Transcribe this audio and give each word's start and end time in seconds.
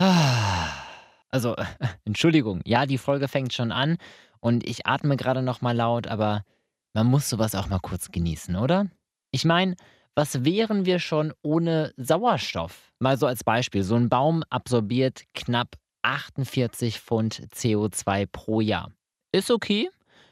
Also, 1.32 1.54
Entschuldigung, 2.04 2.60
ja, 2.64 2.86
die 2.86 2.98
Folge 2.98 3.28
fängt 3.28 3.52
schon 3.52 3.70
an 3.70 3.98
und 4.40 4.66
ich 4.66 4.86
atme 4.86 5.16
gerade 5.16 5.42
noch 5.42 5.60
mal 5.60 5.76
laut, 5.76 6.08
aber 6.08 6.44
man 6.92 7.06
muss 7.06 7.28
sowas 7.28 7.54
auch 7.54 7.68
mal 7.68 7.78
kurz 7.78 8.10
genießen, 8.10 8.56
oder? 8.56 8.86
Ich 9.30 9.44
meine, 9.44 9.76
was 10.16 10.44
wären 10.44 10.86
wir 10.86 10.98
schon 10.98 11.32
ohne 11.42 11.92
Sauerstoff? 11.96 12.92
Mal 12.98 13.16
so 13.16 13.26
als 13.26 13.44
Beispiel, 13.44 13.84
so 13.84 13.94
ein 13.94 14.08
Baum 14.08 14.42
absorbiert 14.50 15.22
knapp 15.34 15.76
48 16.02 17.00
Pfund 17.00 17.46
CO2 17.54 18.26
pro 18.26 18.60
Jahr. 18.60 18.90
Ist 19.32 19.50
okay. 19.50 19.88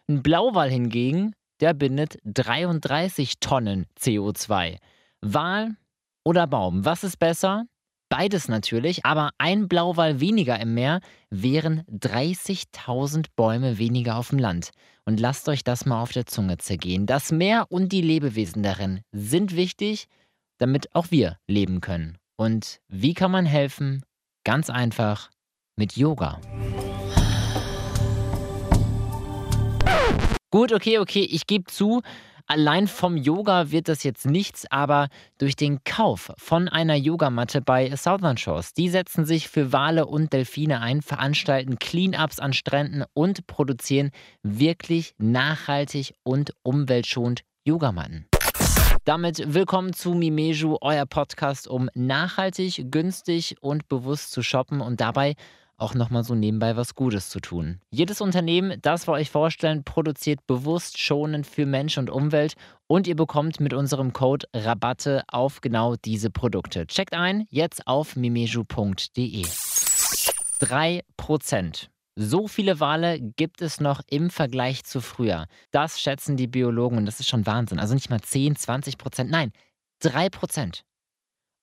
Ein 0.08 0.22
Blauwal 0.22 0.70
hingegen, 0.70 1.34
der 1.60 1.74
bindet 1.74 2.18
33 2.24 3.38
Tonnen 3.38 3.86
CO2. 4.00 4.78
Wal 5.20 5.76
oder 6.24 6.46
Baum, 6.46 6.84
was 6.84 7.04
ist 7.04 7.18
besser? 7.18 7.66
Beides 8.10 8.48
natürlich, 8.48 9.04
aber 9.04 9.30
ein 9.36 9.68
Blauwal 9.68 10.18
weniger 10.18 10.58
im 10.58 10.72
Meer 10.72 11.00
wären 11.28 11.82
30.000 11.90 13.26
Bäume 13.36 13.76
weniger 13.76 14.16
auf 14.16 14.30
dem 14.30 14.38
Land. 14.38 14.70
Und 15.04 15.20
lasst 15.20 15.46
euch 15.48 15.62
das 15.62 15.84
mal 15.84 16.00
auf 16.00 16.12
der 16.12 16.24
Zunge 16.24 16.56
zergehen. 16.56 17.04
Das 17.04 17.32
Meer 17.32 17.66
und 17.68 17.92
die 17.92 18.00
Lebewesen 18.00 18.62
darin 18.62 19.02
sind 19.12 19.56
wichtig, 19.56 20.06
damit 20.56 20.94
auch 20.94 21.10
wir 21.10 21.36
leben 21.46 21.82
können. 21.82 22.16
Und 22.36 22.80
wie 22.88 23.12
kann 23.12 23.30
man 23.30 23.44
helfen? 23.44 24.02
Ganz 24.42 24.70
einfach 24.70 25.30
mit 25.76 25.96
Yoga. 25.96 26.40
Gut, 30.50 30.72
okay, 30.72 30.98
okay, 30.98 31.28
ich 31.30 31.46
gebe 31.46 31.64
zu, 31.64 32.00
Allein 32.50 32.86
vom 32.88 33.18
Yoga 33.18 33.70
wird 33.72 33.88
das 33.88 34.04
jetzt 34.04 34.24
nichts, 34.24 34.64
aber 34.70 35.08
durch 35.36 35.54
den 35.54 35.84
Kauf 35.84 36.32
von 36.38 36.66
einer 36.66 36.94
Yogamatte 36.94 37.60
bei 37.60 37.94
Southern 37.94 38.38
Shores, 38.38 38.72
die 38.72 38.88
setzen 38.88 39.26
sich 39.26 39.50
für 39.50 39.70
Wale 39.74 40.06
und 40.06 40.32
Delfine 40.32 40.80
ein, 40.80 41.02
veranstalten 41.02 41.78
Cleanups 41.78 42.40
an 42.40 42.54
Stränden 42.54 43.04
und 43.12 43.46
produzieren 43.46 44.12
wirklich 44.42 45.14
nachhaltig 45.18 46.14
und 46.22 46.54
umweltschonend 46.62 47.42
Yogamatten. 47.66 48.24
Damit 49.04 49.52
willkommen 49.52 49.92
zu 49.92 50.14
Mimeju, 50.14 50.78
euer 50.80 51.04
Podcast, 51.04 51.68
um 51.68 51.90
nachhaltig, 51.92 52.90
günstig 52.90 53.56
und 53.60 53.88
bewusst 53.88 54.32
zu 54.32 54.42
shoppen 54.42 54.80
und 54.80 55.02
dabei 55.02 55.34
auch 55.78 55.94
nochmal 55.94 56.24
so 56.24 56.34
nebenbei 56.34 56.76
was 56.76 56.94
Gutes 56.94 57.30
zu 57.30 57.40
tun. 57.40 57.80
Jedes 57.90 58.20
Unternehmen, 58.20 58.78
das 58.82 59.08
wir 59.08 59.12
euch 59.12 59.30
vorstellen, 59.30 59.84
produziert 59.84 60.46
bewusst 60.46 60.98
schonend 60.98 61.46
für 61.46 61.64
Mensch 61.64 61.96
und 61.96 62.10
Umwelt 62.10 62.54
und 62.86 63.06
ihr 63.06 63.16
bekommt 63.16 63.60
mit 63.60 63.72
unserem 63.72 64.12
Code 64.12 64.46
Rabatte 64.52 65.22
auf 65.28 65.60
genau 65.60 65.94
diese 65.96 66.30
Produkte. 66.30 66.86
Checkt 66.86 67.14
ein 67.14 67.46
jetzt 67.48 67.86
auf 67.86 68.16
mimeju.de. 68.16 69.46
3%. 70.60 71.88
So 72.20 72.48
viele 72.48 72.80
Wale 72.80 73.20
gibt 73.20 73.62
es 73.62 73.80
noch 73.80 74.00
im 74.10 74.30
Vergleich 74.30 74.82
zu 74.84 75.00
früher. 75.00 75.46
Das 75.70 76.00
schätzen 76.00 76.36
die 76.36 76.48
Biologen 76.48 76.98
und 76.98 77.06
das 77.06 77.20
ist 77.20 77.28
schon 77.28 77.46
Wahnsinn. 77.46 77.78
Also 77.78 77.94
nicht 77.94 78.10
mal 78.10 78.20
10, 78.20 78.56
20 78.56 78.98
Prozent, 78.98 79.30
nein, 79.30 79.52
3 80.00 80.28
Prozent. 80.28 80.84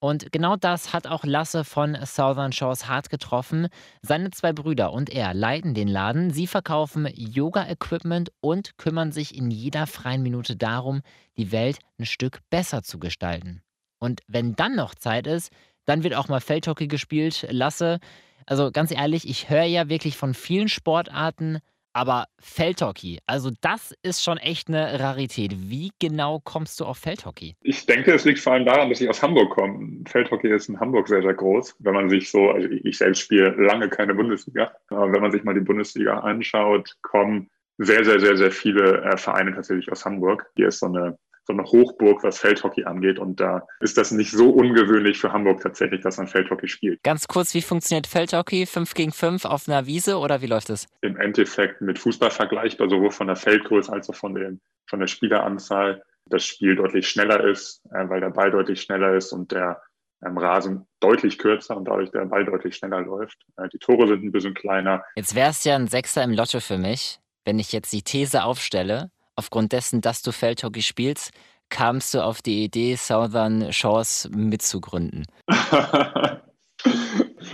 Und 0.05 0.31
genau 0.31 0.55
das 0.55 0.93
hat 0.93 1.07
auch 1.07 1.23
Lasse 1.23 1.63
von 1.63 1.97
Southern 2.05 2.51
Shores 2.51 2.87
hart 2.87 3.09
getroffen. 3.09 3.69
Seine 4.03 4.29
zwei 4.29 4.53
Brüder 4.53 4.93
und 4.93 5.09
er 5.09 5.33
leiten 5.33 5.73
den 5.73 5.87
Laden. 5.87 6.29
Sie 6.29 6.45
verkaufen 6.45 7.09
Yoga-Equipment 7.11 8.31
und 8.39 8.77
kümmern 8.77 9.11
sich 9.11 9.35
in 9.35 9.49
jeder 9.49 9.87
freien 9.87 10.21
Minute 10.21 10.55
darum, 10.57 11.01
die 11.37 11.51
Welt 11.51 11.79
ein 11.97 12.05
Stück 12.05 12.37
besser 12.51 12.83
zu 12.83 12.99
gestalten. 12.99 13.63
Und 13.97 14.21
wenn 14.27 14.55
dann 14.55 14.75
noch 14.75 14.93
Zeit 14.93 15.25
ist, 15.25 15.51
dann 15.85 16.03
wird 16.03 16.13
auch 16.13 16.27
mal 16.27 16.39
Feldhockey 16.39 16.87
gespielt. 16.87 17.47
Lasse, 17.49 17.97
also 18.45 18.71
ganz 18.71 18.91
ehrlich, 18.91 19.27
ich 19.27 19.49
höre 19.49 19.63
ja 19.63 19.89
wirklich 19.89 20.17
von 20.17 20.35
vielen 20.35 20.69
Sportarten, 20.69 21.61
aber 21.95 22.25
Feldhockey, 22.39 23.19
also 23.25 23.51
das 23.61 23.93
ist 24.03 24.21
schon 24.21 24.37
echt 24.37 24.67
eine 24.67 24.99
Rarität. 24.99 25.55
Wie 25.69 25.91
genau 25.97 26.41
kommst 26.43 26.79
du 26.81 26.85
auf 26.85 26.97
Feldhockey? 26.97 27.55
Ich 27.61 27.85
denke, 27.85 28.13
es 28.13 28.25
liegt 28.25 28.39
vor 28.39 28.53
allem 28.53 28.65
daran, 28.65 28.89
dass 28.89 28.99
ich 28.99 29.09
aus 29.09 29.23
Hamburg 29.23 29.51
komme. 29.51 30.03
Feldhockey 30.05 30.53
ist 30.53 30.67
in 30.67 30.77
Hamburg 30.77 31.07
sehr, 31.07 31.21
sehr 31.21 31.33
groß. 31.33 31.77
Wenn 31.79 31.93
man 31.93 32.09
sich 32.09 32.29
so, 32.29 32.49
also 32.49 32.67
ich 32.69 32.97
selbst 32.97 33.21
spiele 33.21 33.51
lange 33.51 33.87
keine 33.87 34.13
Bundesliga, 34.13 34.73
aber 34.89 35.13
wenn 35.13 35.21
man 35.21 35.31
sich 35.31 35.45
mal 35.45 35.53
die 35.53 35.61
Bundesliga 35.61 36.19
anschaut, 36.19 36.97
kommen 37.01 37.49
sehr, 37.77 38.03
sehr, 38.03 38.19
sehr, 38.19 38.35
sehr 38.35 38.51
viele 38.51 39.01
äh, 39.01 39.17
Vereine 39.17 39.53
tatsächlich 39.55 39.89
aus 39.89 40.03
Hamburg. 40.03 40.51
Hier 40.57 40.67
ist 40.67 40.79
so 40.79 40.87
eine 40.87 41.17
so 41.45 41.53
eine 41.53 41.63
Hochburg, 41.63 42.23
was 42.23 42.39
Feldhockey 42.39 42.85
angeht. 42.85 43.19
Und 43.19 43.39
da 43.39 43.67
ist 43.79 43.97
das 43.97 44.11
nicht 44.11 44.31
so 44.31 44.49
ungewöhnlich 44.49 45.19
für 45.19 45.31
Hamburg 45.31 45.61
tatsächlich, 45.61 46.01
dass 46.01 46.17
man 46.17 46.27
Feldhockey 46.27 46.67
spielt. 46.67 47.03
Ganz 47.03 47.27
kurz, 47.27 47.53
wie 47.53 47.61
funktioniert 47.61 48.07
Feldhockey? 48.07 48.65
Fünf 48.65 48.93
gegen 48.93 49.11
fünf 49.11 49.45
auf 49.45 49.67
einer 49.67 49.85
Wiese 49.85 50.17
oder 50.17 50.41
wie 50.41 50.47
läuft 50.47 50.69
es? 50.69 50.87
Im 51.01 51.17
Endeffekt 51.17 51.81
mit 51.81 51.99
Fußball 51.99 52.31
vergleichbar, 52.31 52.89
sowohl 52.89 53.11
von 53.11 53.27
der 53.27 53.35
Feldgröße 53.35 53.91
als 53.91 54.09
auch 54.09 54.15
von, 54.15 54.33
den, 54.33 54.59
von 54.87 54.99
der 54.99 55.07
Spieleranzahl. 55.07 56.03
Das 56.27 56.43
Spiel 56.43 56.75
deutlich 56.75 57.07
schneller 57.07 57.43
ist, 57.43 57.85
äh, 57.91 58.09
weil 58.09 58.19
der 58.19 58.31
Ball 58.31 58.49
deutlich 58.49 58.81
schneller 58.81 59.15
ist 59.15 59.31
und 59.31 59.51
der 59.51 59.81
ähm, 60.25 60.37
Rasen 60.37 60.87
deutlich 60.99 61.37
kürzer 61.37 61.77
und 61.77 61.85
dadurch 61.85 62.09
der 62.11 62.25
Ball 62.25 62.45
deutlich 62.45 62.75
schneller 62.75 63.01
läuft. 63.01 63.45
Äh, 63.57 63.69
die 63.69 63.77
Tore 63.77 64.07
sind 64.07 64.23
ein 64.23 64.31
bisschen 64.31 64.55
kleiner. 64.55 65.03
Jetzt 65.15 65.35
wäre 65.35 65.51
es 65.51 65.63
ja 65.63 65.75
ein 65.75 65.87
Sechser 65.87 66.23
im 66.23 66.31
Lotto 66.31 66.59
für 66.59 66.79
mich, 66.79 67.19
wenn 67.43 67.59
ich 67.59 67.71
jetzt 67.71 67.93
die 67.93 68.01
These 68.01 68.43
aufstelle, 68.43 69.11
aufgrund 69.35 69.71
dessen, 69.71 70.01
dass 70.01 70.21
du 70.21 70.31
Feldhockey 70.31 70.81
spielst, 70.81 71.31
kamst 71.69 72.13
du 72.13 72.23
auf 72.23 72.41
die 72.41 72.63
Idee, 72.63 72.95
Southern 72.95 73.71
Shores 73.73 74.29
mitzugründen? 74.33 75.25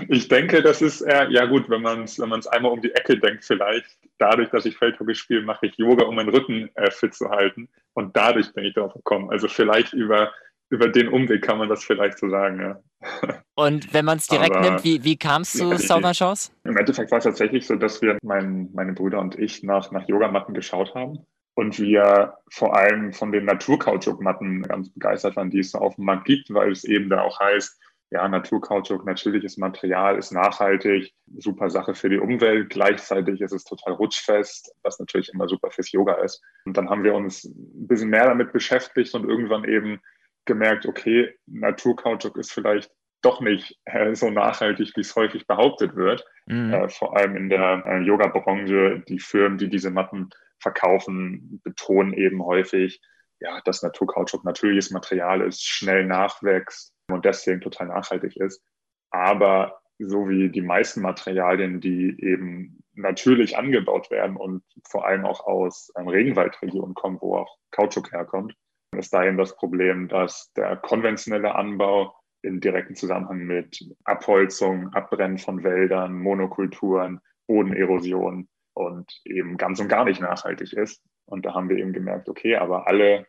ich 0.08 0.28
denke, 0.28 0.62
das 0.62 0.81
ist 0.81 1.02
eher, 1.02 1.30
ja 1.30 1.46
gut, 1.46 1.70
wenn 1.70 1.81
man 1.81 2.03
es 2.03 2.20
wenn 2.20 2.31
einmal 2.31 2.72
um 2.72 2.81
die 2.81 2.91
Ecke 2.91 3.18
denkt, 3.20 3.46
vielleicht 3.46 3.86
dadurch, 4.18 4.50
dass 4.50 4.66
ich 4.66 4.78
Feldhockey 4.78 5.16
spiele, 5.16 5.41
mache 5.41 5.68
ich 5.68 5.78
Yoga, 5.78 6.06
um 6.06 6.16
meinen 6.16 6.30
Rücken 6.30 6.70
äh, 6.75 6.91
fit 6.91 7.14
zu 7.14 7.30
halten. 7.30 7.70
Und 7.94 8.16
dadurch 8.16 8.53
bin 8.53 8.66
ich 8.66 8.74
darauf 8.74 8.94
gekommen. 8.94 9.30
Also 9.31 9.47
vielleicht 9.47 9.94
über, 9.94 10.31
über 10.70 10.88
den 10.88 11.08
Umweg 11.08 11.41
kann 11.41 11.58
man 11.58 11.70
das 11.70 11.84
vielleicht 11.84 12.20
so 12.20 12.30
sagen, 12.30 12.59
ja. 12.59 12.80
Und 13.56 13.94
wenn 13.94 14.06
man 14.06 14.18
es 14.18 14.28
direkt 14.28 14.56
Aber, 14.56 14.70
nimmt, 14.70 14.84
wie, 14.84 15.03
wie 15.03 15.18
kam 15.18 15.41
es 15.41 15.53
zu 15.53 15.72
ja, 15.72 15.78
Southern 15.78 16.14
Shores? 16.14 16.52
Im 16.64 16.78
Endeffekt 16.78 17.12
war 17.12 17.18
es 17.18 17.24
tatsächlich 17.24 17.66
so, 17.66 17.75
dass 17.75 18.02
wir, 18.02 18.18
mein, 18.24 18.70
meine 18.74 18.94
Brüder 18.94 19.20
und 19.20 19.38
ich, 19.38 19.64
nach, 19.64 19.91
nach 19.91 20.08
Yogamatten 20.08 20.53
geschaut 20.53 20.94
haben 20.96 21.25
und 21.56 21.80
wir 21.80 22.38
vor 22.50 22.76
allem 22.76 23.14
von 23.14 23.32
den 23.32 23.46
Naturkautschukmatten 23.46 24.64
ganz 24.64 24.90
begeistert 24.94 25.36
waren, 25.36 25.50
die 25.50 25.60
es 25.60 25.76
auf 25.76 25.96
dem 25.96 26.06
Markt 26.06 26.26
gibt, 26.26 26.54
weil 26.54 26.72
es 26.72 26.84
eben 26.84 27.10
da 27.10 27.22
auch 27.22 27.40
heißt, 27.40 27.80
ja, 28.12 28.28
Naturkautschuk, 28.28 29.06
natürliches 29.06 29.58
Material, 29.58 30.18
ist 30.18 30.32
nachhaltig, 30.32 31.14
super 31.38 31.70
Sache 31.70 31.96
für 31.96 32.10
die 32.10 32.20
Umwelt. 32.20 32.70
Gleichzeitig 32.70 33.40
ist 33.40 33.54
es 33.54 33.64
total 33.64 33.94
rutschfest, 33.94 34.76
was 34.84 35.00
natürlich 35.00 35.34
immer 35.34 35.48
super 35.48 35.72
fürs 35.72 35.94
Yoga 35.94 36.16
ist. 36.16 36.42
Und 36.66 36.76
dann 36.76 36.90
haben 36.90 37.06
wir 37.06 37.14
uns 37.14 37.46
ein 37.46 37.88
bisschen 37.88 38.10
mehr 38.10 38.26
damit 38.26 38.52
beschäftigt 38.52 39.16
und 39.16 39.30
irgendwann 39.30 39.64
eben 39.64 40.02
gemerkt, 40.44 40.86
okay, 40.86 41.34
Naturkautschuk 41.46 42.36
ist 42.38 42.52
vielleicht 42.52 42.92
doch 43.22 43.40
nicht 43.40 43.80
äh, 43.86 44.14
so 44.14 44.30
nachhaltig, 44.30 44.92
wie 44.96 45.02
es 45.02 45.16
häufig 45.16 45.48
behauptet 45.48 45.96
wird. 45.96 46.26
Mhm. 46.48 46.74
Äh, 46.74 46.90
vor 46.90 47.16
allem 47.16 47.38
in 47.38 47.50
der 47.50 47.84
äh, 47.86 48.00
Yoga-Branche, 48.02 49.04
die 49.08 49.20
Firmen, 49.20 49.58
die 49.58 49.70
diese 49.70 49.92
Matten 49.92 50.32
verkaufen, 50.62 51.62
betonen 51.64 52.14
eben 52.14 52.44
häufig, 52.44 53.02
ja, 53.40 53.60
dass 53.66 53.82
Naturkautschuk 53.82 54.44
natürliches 54.46 54.92
Material 54.92 55.42
ist, 55.42 55.64
schnell 55.64 56.06
nachwächst 56.06 56.94
und 57.10 57.26
deswegen 57.26 57.62
total 57.62 57.88
nachhaltig 57.88 58.38
ist. 58.38 58.64
Aber 59.10 59.82
so 60.00 60.30
wie 60.30 60.50
die 60.50 60.62
meisten 60.62 61.02
Materialien, 61.02 61.82
die 61.82 62.16
eben 62.20 62.84
natürlich 62.94 63.58
angebaut 63.58 64.12
werden 64.12 64.36
und 64.36 64.64
vor 64.88 65.06
allem 65.06 65.26
auch 65.26 65.46
aus 65.46 65.92
ähm, 65.98 66.08
Regenwaldregionen 66.08 66.94
kommen, 66.94 67.18
wo 67.22 67.38
auch 67.38 67.58
Kautschuk 67.72 68.12
herkommt, 68.12 68.56
ist 68.96 69.14
da 69.14 69.24
eben 69.26 69.38
das 69.38 69.56
Problem, 69.56 70.08
dass 70.08 70.52
der 70.54 70.76
konventionelle 70.76 71.56
Anbau 71.56 72.14
in 72.42 72.60
direkten 72.60 72.96
Zusammenhang 72.96 73.46
mit 73.46 73.86
Abholzung, 74.04 74.90
Abbrennen 74.94 75.38
von 75.38 75.64
Wäldern, 75.64 76.18
Monokulturen, 76.18 77.22
Bodenerosion 77.47 78.50
und 78.73 79.12
eben 79.26 79.58
ganz 79.58 79.79
und 79.79 79.88
gar 79.88 80.06
nicht 80.06 80.22
nachhaltig 80.22 80.73
ist. 80.73 81.02
Und 81.26 81.46
da 81.46 81.53
haben 81.53 81.70
wir 81.70 81.78
eben 81.78 81.94
gemerkt, 81.94 82.29
okay, 82.29 82.56
aber 82.56 82.88
alle 82.88 83.28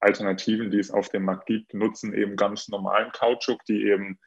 Alternativen, 0.00 0.70
die 0.70 0.78
es 0.78 0.90
auf 0.90 1.08
dem 1.08 1.24
Markt 1.24 1.46
gibt, 1.46 1.74
nutzen 1.74 2.12
eben 2.12 2.36
ganz 2.36 2.68
normalen 2.68 3.10
Kautschuk, 3.12 3.64
die 3.66 3.84
eben, 3.84 4.18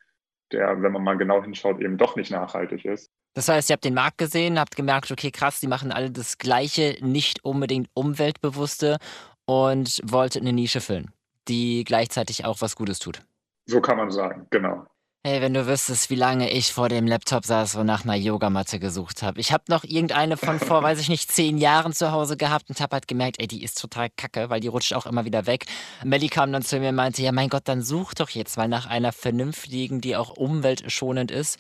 der, 0.52 0.82
wenn 0.82 0.92
man 0.92 1.04
mal 1.04 1.18
genau 1.18 1.44
hinschaut, 1.44 1.80
eben 1.82 1.98
doch 1.98 2.16
nicht 2.16 2.32
nachhaltig 2.32 2.86
ist. 2.86 3.12
Das 3.34 3.50
heißt, 3.50 3.70
ihr 3.70 3.74
habt 3.74 3.84
den 3.84 3.94
Markt 3.94 4.18
gesehen, 4.18 4.58
habt 4.58 4.78
gemerkt, 4.78 5.12
okay, 5.12 5.30
krass, 5.32 5.60
die 5.60 5.68
machen 5.68 5.92
alle 5.92 6.10
das 6.10 6.38
Gleiche, 6.38 6.98
nicht 7.02 7.44
unbedingt 7.44 7.90
umweltbewusste 7.94 8.98
und 9.46 10.02
wollt 10.06 10.38
eine 10.38 10.54
Nische 10.54 10.80
füllen, 10.80 11.12
die 11.50 11.84
gleichzeitig 11.84 12.46
auch 12.46 12.62
was 12.62 12.78
Gutes 12.78 13.00
tut. 13.00 13.22
So 13.66 13.82
kann 13.82 13.98
man 13.98 14.12
sagen, 14.12 14.48
genau. 14.52 14.86
Hey, 15.28 15.42
wenn 15.42 15.56
du 15.56 15.66
wüsstest, 15.66 16.12
wie 16.12 16.16
lange 16.16 16.52
ich 16.52 16.72
vor 16.72 16.88
dem 16.88 17.08
Laptop 17.08 17.46
saß 17.46 17.78
und 17.78 17.88
nach 17.88 18.04
einer 18.04 18.14
Yogamatte 18.14 18.78
gesucht 18.78 19.24
habe. 19.24 19.40
Ich 19.40 19.52
habe 19.52 19.64
noch 19.70 19.84
irgendeine 19.84 20.38
von 20.38 20.60
vor, 20.60 20.84
weiß 20.84 21.00
ich 21.00 21.10
nicht, 21.10 21.32
zehn 21.32 21.58
Jahren 21.58 21.94
zu 21.94 22.12
Hause 22.12 22.38
gehabt 22.38 22.70
und 22.70 22.80
habe 22.80 22.94
halt 22.94 23.08
gemerkt, 23.08 23.38
ey, 23.40 23.48
die 23.48 23.64
ist 23.64 23.82
total 23.82 24.10
kacke, 24.16 24.52
weil 24.52 24.60
die 24.60 24.68
rutscht 24.68 24.94
auch 24.94 25.08
immer 25.08 25.26
wieder 25.26 25.48
weg. 25.48 25.66
Melly 26.04 26.28
kam 26.28 26.52
dann 26.52 26.62
zu 26.62 26.80
mir 26.80 26.90
und 26.90 26.96
meinte, 26.96 27.24
ja 27.24 27.32
mein 27.32 27.50
Gott, 27.50 27.64
dann 27.66 27.82
such 27.82 28.14
doch 28.14 28.30
jetzt 28.30 28.56
mal 28.56 28.68
nach 28.68 28.86
einer 28.86 29.12
vernünftigen, 29.12 30.00
die 30.00 30.16
auch 30.16 30.30
umweltschonend 30.30 31.32
ist. 31.32 31.60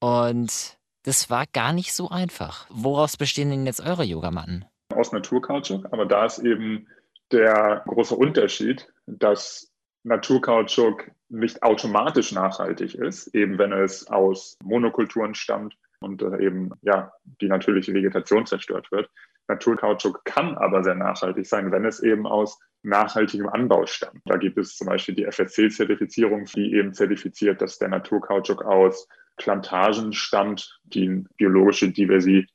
Und 0.00 0.76
das 1.04 1.30
war 1.30 1.44
gar 1.52 1.72
nicht 1.72 1.94
so 1.94 2.08
einfach. 2.08 2.66
Woraus 2.68 3.16
bestehen 3.16 3.50
denn 3.50 3.64
jetzt 3.64 3.80
eure 3.80 4.02
Yogamatten? 4.02 4.64
Aus 4.92 5.12
Naturkautschuk, 5.12 5.86
aber 5.92 6.04
da 6.04 6.26
ist 6.26 6.40
eben 6.40 6.88
der 7.30 7.84
große 7.86 8.16
Unterschied, 8.16 8.88
dass 9.06 9.70
Naturkautschuk 10.04 11.10
nicht 11.28 11.62
automatisch 11.62 12.32
nachhaltig 12.32 12.94
ist, 12.94 13.34
eben 13.34 13.58
wenn 13.58 13.72
es 13.72 14.06
aus 14.06 14.56
Monokulturen 14.62 15.34
stammt 15.34 15.76
und 16.00 16.22
äh, 16.22 16.44
eben 16.44 16.70
ja 16.82 17.12
die 17.40 17.48
natürliche 17.48 17.94
Vegetation 17.94 18.46
zerstört 18.46 18.92
wird. 18.92 19.10
Naturkautschuk 19.48 20.24
kann 20.24 20.56
aber 20.56 20.84
sehr 20.84 20.94
nachhaltig 20.94 21.46
sein, 21.46 21.72
wenn 21.72 21.84
es 21.84 22.00
eben 22.00 22.26
aus 22.26 22.58
nachhaltigem 22.82 23.48
Anbau 23.48 23.86
stammt. 23.86 24.20
Da 24.26 24.36
gibt 24.36 24.58
es 24.58 24.76
zum 24.76 24.86
Beispiel 24.86 25.14
die 25.14 25.24
FSC-Zertifizierung, 25.24 26.44
die 26.54 26.74
eben 26.74 26.92
zertifiziert, 26.92 27.60
dass 27.60 27.78
der 27.78 27.88
Naturkautschuk 27.88 28.62
aus 28.62 29.08
Plantagen 29.36 30.12
stammt, 30.12 30.80
die 30.84 31.24
biologische 31.36 31.90
Diversität, 31.90 32.50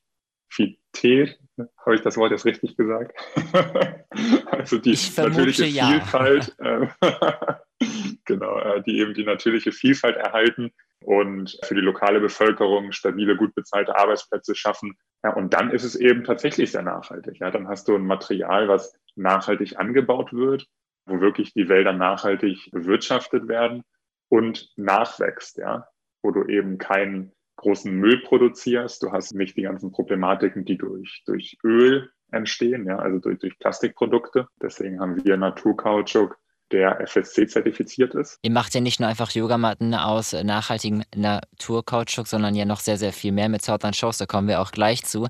habe 1.85 1.95
ich 1.95 2.01
das 2.01 2.17
Wort 2.17 2.31
jetzt 2.31 2.45
richtig 2.45 2.77
gesagt? 2.77 3.13
also 4.51 4.77
die 4.77 4.97
natürliche 5.17 5.65
ja. 5.65 5.88
Vielfalt, 5.88 6.56
äh, 6.59 6.88
genau, 8.25 8.59
äh, 8.59 8.81
die 8.83 9.00
eben 9.00 9.13
die 9.13 9.23
natürliche 9.23 9.71
Vielfalt 9.71 10.17
erhalten 10.17 10.71
und 11.03 11.57
für 11.63 11.75
die 11.75 11.81
lokale 11.81 12.19
Bevölkerung 12.19 12.91
stabile, 12.91 13.35
gut 13.35 13.56
bezahlte 13.56 13.95
Arbeitsplätze 13.95 14.56
schaffen. 14.56 14.97
Ja, 15.23 15.33
und 15.33 15.53
dann 15.53 15.71
ist 15.71 15.83
es 15.83 15.95
eben 15.95 16.23
tatsächlich 16.23 16.71
sehr 16.71 16.83
nachhaltig. 16.83 17.39
Ja, 17.39 17.51
dann 17.51 17.67
hast 17.67 17.88
du 17.88 17.95
ein 17.95 18.05
Material, 18.05 18.67
was 18.67 18.97
nachhaltig 19.15 19.77
angebaut 19.77 20.33
wird, 20.33 20.67
wo 21.05 21.21
wirklich 21.21 21.53
die 21.53 21.69
Wälder 21.69 21.94
nachhaltig 21.94 22.69
bewirtschaftet 22.71 23.47
werden 23.47 23.83
und 24.29 24.69
nachwächst. 24.77 25.57
Ja, 25.57 25.88
wo 26.21 26.31
du 26.31 26.45
eben 26.45 26.77
keinen 26.77 27.31
großen 27.59 27.94
Müll 27.94 28.21
produzierst. 28.21 29.03
Du 29.03 29.11
hast 29.11 29.33
nicht 29.33 29.57
die 29.57 29.63
ganzen 29.63 29.91
Problematiken, 29.91 30.65
die 30.65 30.77
durch, 30.77 31.23
durch 31.25 31.57
Öl 31.63 32.09
entstehen, 32.31 32.85
ja, 32.85 32.97
also 32.97 33.19
durch, 33.19 33.39
durch 33.39 33.57
Plastikprodukte. 33.59 34.47
Deswegen 34.61 35.00
haben 35.00 35.23
wir 35.23 35.38
Naturkautschuk, 35.38 36.38
der 36.71 37.01
FSC 37.07 37.47
zertifiziert 37.47 38.13
ist. 38.15 38.38
Ihr 38.41 38.51
macht 38.51 38.75
ja 38.75 38.81
nicht 38.81 39.00
nur 39.00 39.09
einfach 39.09 39.31
Yogamatten 39.31 39.95
aus 39.95 40.33
nachhaltigem 40.33 41.03
Naturkautschuk, 41.15 42.27
sondern 42.27 42.56
ja 42.56 42.65
noch 42.65 42.79
sehr, 42.79 42.97
sehr 42.97 43.13
viel 43.13 43.31
mehr 43.31 43.50
mit 43.50 43.62
Southern 43.62 43.94
Shows. 43.94 44.17
Da 44.17 44.25
kommen 44.25 44.47
wir 44.47 44.62
auch 44.62 44.71
gleich 44.71 45.03
zu 45.03 45.27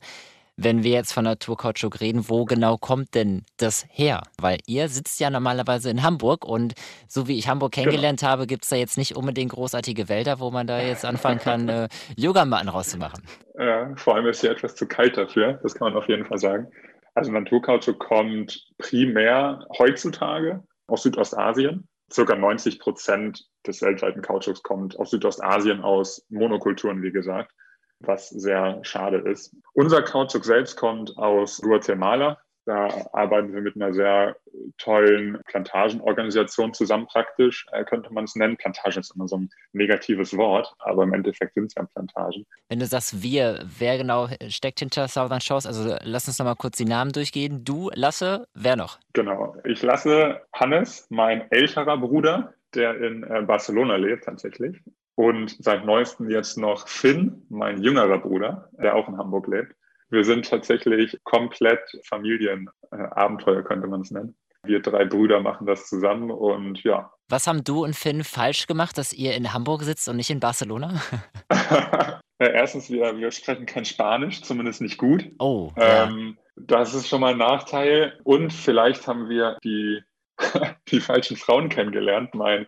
wenn 0.62 0.84
wir 0.84 0.92
jetzt 0.92 1.14
von 1.14 1.24
Naturkautschuk 1.24 2.02
reden, 2.02 2.28
wo 2.28 2.44
genau 2.44 2.78
kommt 2.78 3.16
denn 3.16 3.44
das 3.58 3.86
her? 3.90 4.24
Weil 4.40 4.58
ihr 4.68 4.90
sitzt 4.90 5.20
ja 5.20 5.30
normalerweise 5.30 5.90
in 5.90 6.04
Hamburg 6.04 6.44
und 6.44 6.74
so 7.08 7.28
wie 7.28 7.38
ich 7.38 7.48
Hamburg 7.48 7.72
genau. 7.72 7.86
kennengelernt 7.86 8.20
genau. 8.20 8.32
habe, 8.32 8.48
gibt 8.48 8.64
es 8.64 8.70
da 8.70 8.76
jetzt 8.76 8.98
nicht 8.98 9.16
unbedingt 9.16 9.54
großartige 9.54 10.10
Wälder, 10.10 10.40
wo 10.40 10.52
man 10.52 10.68
da 10.68 10.82
jetzt 10.82 11.06
anfangen 11.06 11.40
kann, 11.40 11.70
äh, 11.70 11.88
Yogamatten 12.16 12.70
rauszumachen. 12.70 13.24
Ja, 13.62 13.94
vor 13.98 14.16
allem 14.16 14.26
ist 14.28 14.40
hier 14.40 14.52
etwas 14.52 14.76
zu 14.76 14.88
kalt 14.88 15.18
dafür, 15.18 15.60
das 15.62 15.76
kann 15.76 15.90
man 15.90 16.02
auf 16.02 16.08
jeden 16.08 16.26
Fall 16.26 16.38
sagen. 16.38 16.72
Also 17.14 17.30
Naturkautschuk 17.30 18.00
kommt 18.00 18.58
primär 18.78 19.68
heutzutage 19.78 20.64
aus 20.88 21.04
Südostasien. 21.04 21.86
Circa 22.10 22.38
90 22.38 22.80
Prozent 22.80 23.44
des 23.68 23.82
weltweiten 23.82 24.22
Kautschuks 24.22 24.64
kommt 24.64 24.98
aus 24.98 25.10
Südostasien, 25.10 25.82
aus 25.82 26.26
Monokulturen, 26.30 27.04
wie 27.04 27.12
gesagt 27.12 27.52
was 28.00 28.30
sehr 28.30 28.80
schade 28.84 29.18
ist. 29.18 29.56
Unser 29.74 30.02
Kautschuk 30.02 30.46
selbst 30.46 30.78
kommt 30.78 31.18
aus 31.18 31.62
Guatemala. 31.62 32.38
Da 32.66 32.88
arbeiten 33.14 33.52
wir 33.52 33.62
mit 33.62 33.76
einer 33.76 33.94
sehr 33.94 34.36
tollen 34.78 35.40
Plantagenorganisation 35.48 36.72
zusammen 36.74 37.08
praktisch, 37.08 37.66
äh, 37.72 37.84
könnte 37.84 38.14
man 38.14 38.26
es 38.26 38.36
nennen. 38.36 38.58
Plantage 38.58 39.00
ist 39.00 39.16
immer 39.16 39.28
so 39.28 39.38
ein 39.38 39.50
negatives 39.74 40.38
Wort, 40.38 40.76
aber 40.78 41.02
im 41.02 41.14
Endeffekt 41.14 41.56
sind 41.56 41.66
es 41.66 41.74
ja 41.76 41.84
Plantagen. 41.84 42.46
Wenn 42.68 42.78
du 42.78 42.86
sagst 42.86 43.24
wir, 43.24 43.66
wer 43.80 43.98
genau 43.98 44.28
steckt 44.50 44.82
hinter 44.82 45.08
Southern 45.08 45.42
Shores? 45.42 45.66
Also 45.66 45.96
lass 46.04 46.28
uns 46.28 46.38
nochmal 46.38 46.58
kurz 46.58 46.78
die 46.78 46.86
Namen 46.86 47.12
durchgehen. 47.12 47.64
Du, 47.64 47.90
Lasse, 47.96 48.48
wer 48.54 48.76
noch? 48.76 49.00
Genau, 49.14 49.56
ich 49.64 49.82
lasse 49.82 50.42
Hannes, 50.54 51.08
mein 51.10 51.50
älterer 51.50 51.98
Bruder, 51.98 52.54
der 52.76 53.02
in 53.02 53.24
äh, 53.24 53.42
Barcelona 53.42 53.96
lebt 53.96 54.26
tatsächlich. 54.26 54.80
Und 55.20 55.58
seit 55.62 55.84
neuestem 55.84 56.30
jetzt 56.30 56.58
noch 56.58 56.88
Finn, 56.88 57.46
mein 57.50 57.84
jüngerer 57.84 58.20
Bruder, 58.20 58.70
der 58.82 58.96
auch 58.96 59.10
in 59.10 59.18
Hamburg 59.18 59.48
lebt. 59.48 59.76
Wir 60.10 60.24
sind 60.24 60.50
tatsächlich 60.50 61.20
komplett 61.26 61.82
Familienabenteuer, 62.08 63.64
könnte 63.64 63.88
man 63.88 64.00
es 64.00 64.12
nennen. 64.12 64.34
Wir 64.64 64.82
drei 64.82 65.04
Brüder 65.04 65.42
machen 65.42 65.68
das 65.68 65.90
zusammen 65.90 66.32
und 66.32 66.82
ja. 66.86 67.12
Was 67.28 67.48
haben 67.48 67.66
du 67.66 67.84
und 67.84 67.98
Finn 67.98 68.24
falsch 68.24 68.66
gemacht, 68.66 68.98
dass 68.98 69.12
ihr 69.12 69.36
in 69.36 69.52
Hamburg 69.52 69.84
sitzt 69.84 70.08
und 70.08 70.16
nicht 70.16 70.30
in 70.30 70.40
Barcelona? 70.40 71.02
ja, 71.52 72.22
erstens, 72.40 72.90
wir, 72.90 73.18
wir 73.18 73.32
sprechen 73.32 73.66
kein 73.66 73.84
Spanisch, 73.84 74.42
zumindest 74.42 74.80
nicht 74.80 74.98
gut. 74.98 75.30
Oh. 75.40 75.70
Ähm, 75.76 76.38
Das 76.56 76.94
ist 76.94 77.10
schon 77.10 77.20
mal 77.20 77.34
ein 77.34 77.40
Nachteil. 77.40 78.18
Und 78.24 78.54
vielleicht 78.54 79.06
haben 79.06 79.28
wir 79.28 79.58
die, 79.66 80.02
die 80.88 81.02
falschen 81.02 81.36
Frauen 81.36 81.68
kennengelernt. 81.68 82.34
Mein 82.36 82.68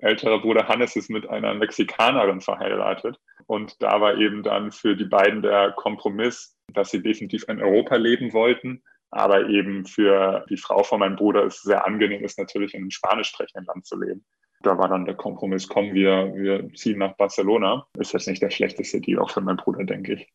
älterer 0.00 0.40
Bruder 0.40 0.68
Hannes 0.68 0.96
ist 0.96 1.10
mit 1.10 1.28
einer 1.28 1.54
Mexikanerin 1.54 2.40
verheiratet. 2.40 3.18
Und 3.46 3.82
da 3.82 4.00
war 4.00 4.16
eben 4.16 4.42
dann 4.42 4.72
für 4.72 4.96
die 4.96 5.04
beiden 5.04 5.42
der 5.42 5.72
Kompromiss, 5.72 6.56
dass 6.72 6.90
sie 6.90 7.02
definitiv 7.02 7.44
in 7.48 7.62
Europa 7.62 7.96
leben 7.96 8.32
wollten. 8.32 8.82
Aber 9.10 9.48
eben 9.48 9.86
für 9.86 10.44
die 10.48 10.56
Frau 10.56 10.84
von 10.84 11.00
meinem 11.00 11.16
Bruder 11.16 11.44
ist 11.44 11.56
es 11.56 11.62
sehr 11.62 11.84
angenehm, 11.84 12.24
ist 12.24 12.38
natürlich 12.38 12.74
in 12.74 12.82
einem 12.82 12.90
spanisch 12.90 13.28
sprechenden 13.28 13.66
Land 13.66 13.86
zu 13.86 13.98
leben. 13.98 14.24
Da 14.62 14.76
war 14.76 14.88
dann 14.88 15.06
der 15.06 15.14
Kompromiss, 15.14 15.66
kommen 15.66 15.94
wir, 15.94 16.32
wir 16.34 16.72
ziehen 16.74 16.98
nach 16.98 17.16
Barcelona. 17.16 17.86
Ist 17.98 18.12
jetzt 18.12 18.28
nicht 18.28 18.42
der 18.42 18.50
schlechteste 18.50 19.00
Deal, 19.00 19.18
auch 19.18 19.30
für 19.30 19.40
meinen 19.40 19.56
Bruder, 19.56 19.84
denke 19.84 20.14
ich. 20.14 20.28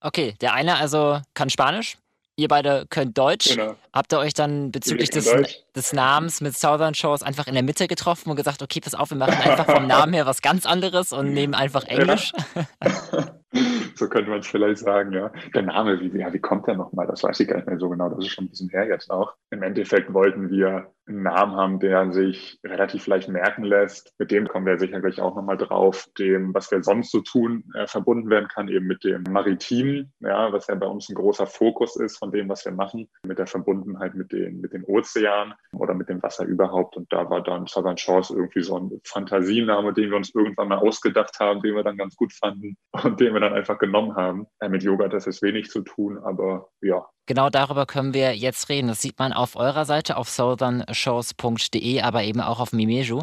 Okay, 0.00 0.34
der 0.40 0.54
eine 0.54 0.76
also 0.76 1.20
kann 1.34 1.50
Spanisch, 1.50 1.98
Ihr 2.38 2.46
beide 2.46 2.86
könnt 2.88 3.18
Deutsch. 3.18 3.56
Genau. 3.56 3.74
Habt 3.92 4.12
ihr 4.12 4.20
euch 4.20 4.32
dann 4.32 4.70
bezüglich 4.70 5.10
des, 5.10 5.28
des, 5.74 5.92
Namens 5.92 6.40
mit 6.40 6.56
Southern 6.56 6.94
Shores 6.94 7.24
einfach 7.24 7.48
in 7.48 7.54
der 7.54 7.64
Mitte 7.64 7.88
getroffen 7.88 8.30
und 8.30 8.36
gesagt, 8.36 8.62
okay, 8.62 8.78
pass 8.78 8.94
auf, 8.94 9.10
wir 9.10 9.16
machen 9.16 9.34
einfach 9.42 9.66
vom 9.66 9.88
Namen 9.88 10.12
her 10.12 10.24
was 10.24 10.40
ganz 10.40 10.64
anderes 10.64 11.12
und 11.12 11.32
nehmen 11.32 11.54
einfach 11.54 11.82
Englisch? 11.82 12.32
Ja. 12.54 13.34
so 13.98 14.08
könnte 14.08 14.30
man 14.30 14.40
es 14.40 14.46
vielleicht 14.46 14.78
sagen, 14.78 15.12
ja. 15.12 15.30
Der 15.54 15.62
Name, 15.62 16.00
wie, 16.00 16.18
ja, 16.18 16.32
wie 16.32 16.38
kommt 16.38 16.66
der 16.66 16.76
nochmal? 16.76 17.06
Das 17.06 17.22
weiß 17.22 17.40
ich 17.40 17.48
gar 17.48 17.56
nicht 17.56 17.66
mehr 17.66 17.78
so 17.78 17.88
genau. 17.88 18.08
Das 18.08 18.18
ist 18.18 18.32
schon 18.32 18.44
ein 18.44 18.50
bisschen 18.50 18.70
her 18.70 18.86
jetzt 18.86 19.10
auch. 19.10 19.34
Im 19.50 19.62
Endeffekt 19.62 20.12
wollten 20.12 20.50
wir 20.50 20.92
einen 21.08 21.22
Namen 21.22 21.56
haben, 21.56 21.80
der 21.80 22.12
sich 22.12 22.58
relativ 22.64 23.06
leicht 23.06 23.28
merken 23.28 23.64
lässt. 23.64 24.12
Mit 24.18 24.30
dem 24.30 24.46
kommen 24.46 24.66
wir 24.66 24.78
sicherlich 24.78 25.20
auch 25.20 25.34
nochmal 25.34 25.56
drauf, 25.56 26.06
dem, 26.18 26.54
was 26.54 26.70
wir 26.70 26.82
sonst 26.82 27.10
so 27.10 27.20
tun, 27.20 27.64
äh, 27.74 27.86
verbunden 27.86 28.30
werden 28.30 28.48
kann, 28.48 28.68
eben 28.68 28.86
mit 28.86 29.04
dem 29.04 29.24
Maritimen, 29.24 30.12
ja, 30.20 30.52
was 30.52 30.66
ja 30.66 30.74
bei 30.74 30.86
uns 30.86 31.08
ein 31.08 31.14
großer 31.14 31.46
Fokus 31.46 31.96
ist 31.96 32.18
von 32.18 32.30
dem, 32.30 32.48
was 32.48 32.64
wir 32.64 32.72
machen, 32.72 33.08
mit 33.22 33.38
der 33.38 33.46
Verbundenheit 33.46 34.14
mit 34.14 34.32
den, 34.32 34.60
mit 34.60 34.72
den 34.72 34.84
Ozeanen 34.84 35.54
oder 35.72 35.94
mit 35.94 36.08
dem 36.08 36.22
Wasser 36.22 36.44
überhaupt. 36.44 36.96
Und 36.96 37.12
da 37.12 37.28
war 37.30 37.42
dann 37.42 37.66
Southern 37.66 37.96
Shores 37.96 38.30
irgendwie 38.30 38.62
so 38.62 38.78
ein 38.78 39.00
Fantasiename, 39.04 39.92
den 39.92 40.10
wir 40.10 40.16
uns 40.16 40.34
irgendwann 40.34 40.68
mal 40.68 40.78
ausgedacht 40.78 41.38
haben, 41.40 41.62
den 41.62 41.74
wir 41.74 41.82
dann 41.82 41.96
ganz 41.96 42.16
gut 42.16 42.32
fanden 42.32 42.76
und 42.92 43.20
den 43.20 43.32
wir 43.32 43.40
dann 43.40 43.54
einfach 43.54 43.78
genommen 43.88 44.14
haben. 44.16 44.46
Äh, 44.60 44.68
mit 44.68 44.82
Yoga 44.82 45.06
hat 45.06 45.12
das 45.12 45.26
ist 45.26 45.42
wenig 45.42 45.70
zu 45.70 45.82
tun, 45.82 46.18
aber 46.18 46.68
ja. 46.80 47.06
Genau 47.26 47.50
darüber 47.50 47.86
können 47.86 48.14
wir 48.14 48.36
jetzt 48.36 48.68
reden. 48.68 48.88
Das 48.88 49.02
sieht 49.02 49.18
man 49.18 49.32
auf 49.32 49.56
eurer 49.56 49.84
Seite 49.84 50.16
auf 50.16 50.28
southernshows.de, 50.28 52.00
aber 52.00 52.22
eben 52.22 52.40
auch 52.40 52.60
auf 52.60 52.72
Mimeju. 52.72 53.20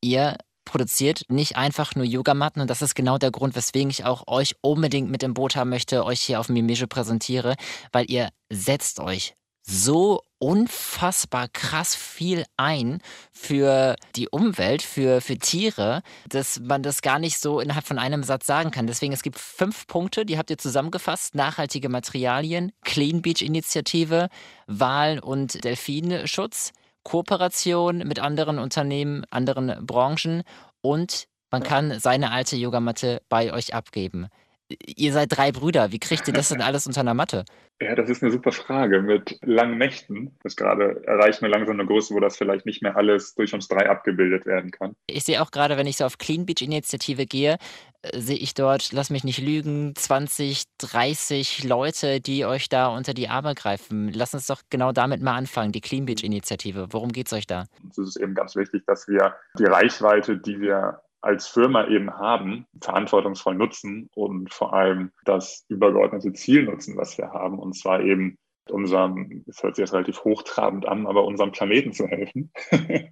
Ihr 0.00 0.36
produziert 0.64 1.22
nicht 1.28 1.56
einfach 1.56 1.94
nur 1.94 2.04
Yogamatten 2.04 2.60
und 2.60 2.68
das 2.68 2.82
ist 2.82 2.94
genau 2.94 3.16
der 3.16 3.30
Grund, 3.30 3.56
weswegen 3.56 3.90
ich 3.90 4.04
auch 4.04 4.24
euch 4.26 4.54
unbedingt 4.60 5.10
mit 5.10 5.22
im 5.22 5.34
Boot 5.34 5.56
haben 5.56 5.70
möchte, 5.70 6.04
euch 6.04 6.20
hier 6.20 6.40
auf 6.40 6.48
Mimejo 6.48 6.86
präsentiere, 6.86 7.54
weil 7.92 8.10
ihr 8.10 8.28
setzt 8.50 9.00
euch 9.00 9.34
so 9.62 10.22
unfassbar 10.38 11.48
krass 11.48 11.94
viel 11.94 12.44
ein 12.56 13.00
für 13.32 13.96
die 14.16 14.28
Umwelt, 14.28 14.82
für, 14.82 15.20
für 15.20 15.36
Tiere, 15.38 16.02
dass 16.28 16.60
man 16.60 16.82
das 16.82 17.02
gar 17.02 17.18
nicht 17.18 17.38
so 17.38 17.60
innerhalb 17.60 17.86
von 17.86 17.98
einem 17.98 18.22
Satz 18.22 18.46
sagen 18.46 18.70
kann. 18.70 18.86
Deswegen, 18.86 19.12
es 19.12 19.22
gibt 19.22 19.38
fünf 19.38 19.86
Punkte, 19.86 20.24
die 20.24 20.38
habt 20.38 20.50
ihr 20.50 20.58
zusammengefasst. 20.58 21.34
Nachhaltige 21.34 21.88
Materialien, 21.88 22.72
Clean 22.84 23.22
Beach 23.22 23.42
Initiative, 23.42 24.28
Wal- 24.66 25.18
und 25.18 25.64
Delfinschutz, 25.64 26.72
Kooperation 27.02 27.98
mit 27.98 28.20
anderen 28.20 28.58
Unternehmen, 28.58 29.24
anderen 29.30 29.86
Branchen 29.86 30.42
und 30.80 31.26
man 31.50 31.62
kann 31.62 31.98
seine 31.98 32.30
alte 32.30 32.56
Yogamatte 32.56 33.22
bei 33.30 33.52
euch 33.54 33.74
abgeben. 33.74 34.28
Ihr 34.68 35.12
seid 35.12 35.36
drei 35.36 35.50
Brüder, 35.50 35.92
wie 35.92 35.98
kriegt 35.98 36.28
ihr 36.28 36.34
das 36.34 36.50
denn 36.50 36.60
alles 36.60 36.86
unter 36.86 37.00
einer 37.00 37.14
Matte? 37.14 37.44
Ja, 37.80 37.94
das 37.94 38.10
ist 38.10 38.22
eine 38.22 38.32
super 38.32 38.50
Frage. 38.50 39.02
Mit 39.02 39.38
langen 39.42 39.78
Nächten, 39.78 40.36
das 40.42 40.56
gerade 40.56 41.02
erreicht 41.06 41.42
mir 41.42 41.48
langsam 41.48 41.78
eine 41.78 41.86
Größe, 41.86 42.12
wo 42.12 42.18
das 42.18 42.36
vielleicht 42.36 42.66
nicht 42.66 42.82
mehr 42.82 42.96
alles 42.96 43.34
durch 43.34 43.54
uns 43.54 43.68
drei 43.68 43.88
abgebildet 43.88 44.46
werden 44.46 44.72
kann. 44.72 44.96
Ich 45.06 45.24
sehe 45.24 45.40
auch 45.40 45.52
gerade, 45.52 45.76
wenn 45.76 45.86
ich 45.86 45.96
so 45.96 46.04
auf 46.04 46.18
Clean 46.18 46.44
Beach 46.44 46.60
Initiative 46.60 47.24
gehe, 47.24 47.56
äh, 48.02 48.18
sehe 48.18 48.36
ich 48.36 48.54
dort, 48.54 48.92
lass 48.92 49.10
mich 49.10 49.22
nicht 49.22 49.38
lügen, 49.38 49.94
20, 49.94 50.64
30 50.78 51.64
Leute, 51.64 52.20
die 52.20 52.44
euch 52.44 52.68
da 52.68 52.88
unter 52.88 53.14
die 53.14 53.28
Arme 53.28 53.54
greifen. 53.54 54.12
Lass 54.12 54.34
uns 54.34 54.48
doch 54.48 54.62
genau 54.70 54.90
damit 54.90 55.22
mal 55.22 55.36
anfangen, 55.36 55.70
die 55.70 55.80
Clean 55.80 56.04
Beach 56.04 56.24
Initiative. 56.24 56.88
Worum 56.90 57.12
geht 57.12 57.28
es 57.28 57.32
euch 57.32 57.46
da? 57.46 57.66
Es 57.90 57.98
ist 57.98 58.16
eben 58.16 58.34
ganz 58.34 58.56
wichtig, 58.56 58.82
dass 58.86 59.06
wir 59.06 59.36
die 59.56 59.64
Reichweite, 59.64 60.36
die 60.36 60.60
wir 60.60 61.00
als 61.20 61.48
Firma 61.48 61.86
eben 61.88 62.12
haben, 62.12 62.66
verantwortungsvoll 62.80 63.54
nutzen 63.54 64.08
und 64.14 64.52
vor 64.52 64.72
allem 64.72 65.10
das 65.24 65.64
übergeordnete 65.68 66.32
Ziel 66.32 66.64
nutzen, 66.64 66.96
was 66.96 67.18
wir 67.18 67.30
haben, 67.32 67.58
und 67.58 67.74
zwar 67.74 68.00
eben 68.00 68.38
unserem, 68.70 69.44
das 69.46 69.62
hört 69.62 69.76
sich 69.76 69.82
jetzt 69.82 69.94
relativ 69.94 70.24
hochtrabend 70.24 70.86
an, 70.86 71.06
aber 71.06 71.24
unserem 71.24 71.52
Planeten 71.52 71.92
zu 71.92 72.06
helfen. 72.06 72.52